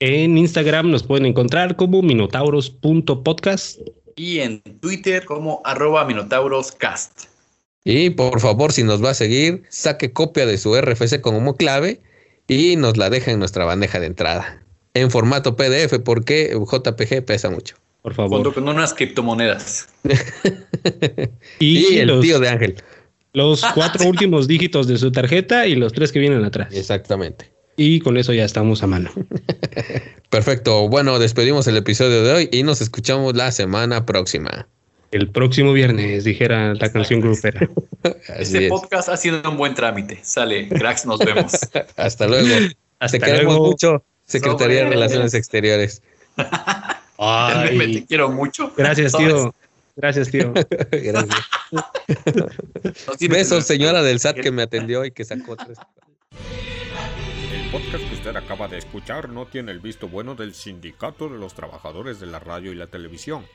[0.00, 3.78] En Instagram nos pueden encontrar como minotauros.podcast.
[4.16, 7.26] Y en Twitter como arroba minotauroscast.
[7.84, 12.00] Y por favor, si nos va a seguir, saque copia de su RFC como clave
[12.48, 14.61] y nos la deja en nuestra bandeja de entrada.
[14.94, 17.76] En formato PDF, porque JPG pesa mucho.
[18.02, 18.54] Por Junto favor.
[18.54, 19.88] con unas criptomonedas.
[21.58, 22.74] Y, el los, tío de Ángel.
[23.32, 26.68] los cuatro últimos dígitos de su tarjeta y los tres que vienen atrás.
[26.72, 27.50] Exactamente.
[27.76, 29.10] Y con eso ya estamos a mano.
[30.30, 30.88] Perfecto.
[30.88, 34.66] Bueno, despedimos el episodio de hoy y nos escuchamos la semana próxima.
[35.10, 37.68] El próximo viernes, dijera la canción grupera.
[38.02, 38.70] Así Este es.
[38.70, 40.18] podcast ha sido un buen trámite.
[40.22, 41.52] Sale, cracks, nos vemos.
[41.96, 42.48] Hasta luego.
[42.98, 43.66] Hasta Te queremos luego.
[43.66, 44.90] mucho, Secretaría de.
[44.90, 46.02] Relaciones Exteriores.
[47.18, 48.72] Ay, Me te quiero mucho.
[48.76, 49.54] gracias, tío.
[49.94, 50.52] Gracias, tío.
[50.90, 51.46] Gracias.
[53.28, 55.78] Besos, señora del SAT que me atendió y que sacó tres.
[57.52, 61.38] El podcast que usted acaba de escuchar no tiene el visto bueno del Sindicato de
[61.38, 63.46] los Trabajadores de la Radio y la Televisión,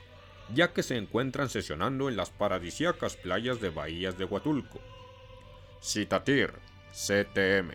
[0.54, 4.78] ya que se encuentran sesionando en las paradisíacas playas de Bahías de Huatulco.
[5.82, 6.52] Citatir,
[6.92, 7.72] CTM,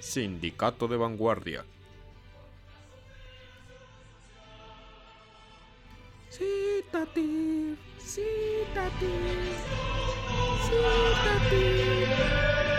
[0.00, 1.64] Sindicato de Vanguardia.
[6.36, 9.08] Citatir, citatir,
[10.68, 12.75] citatir.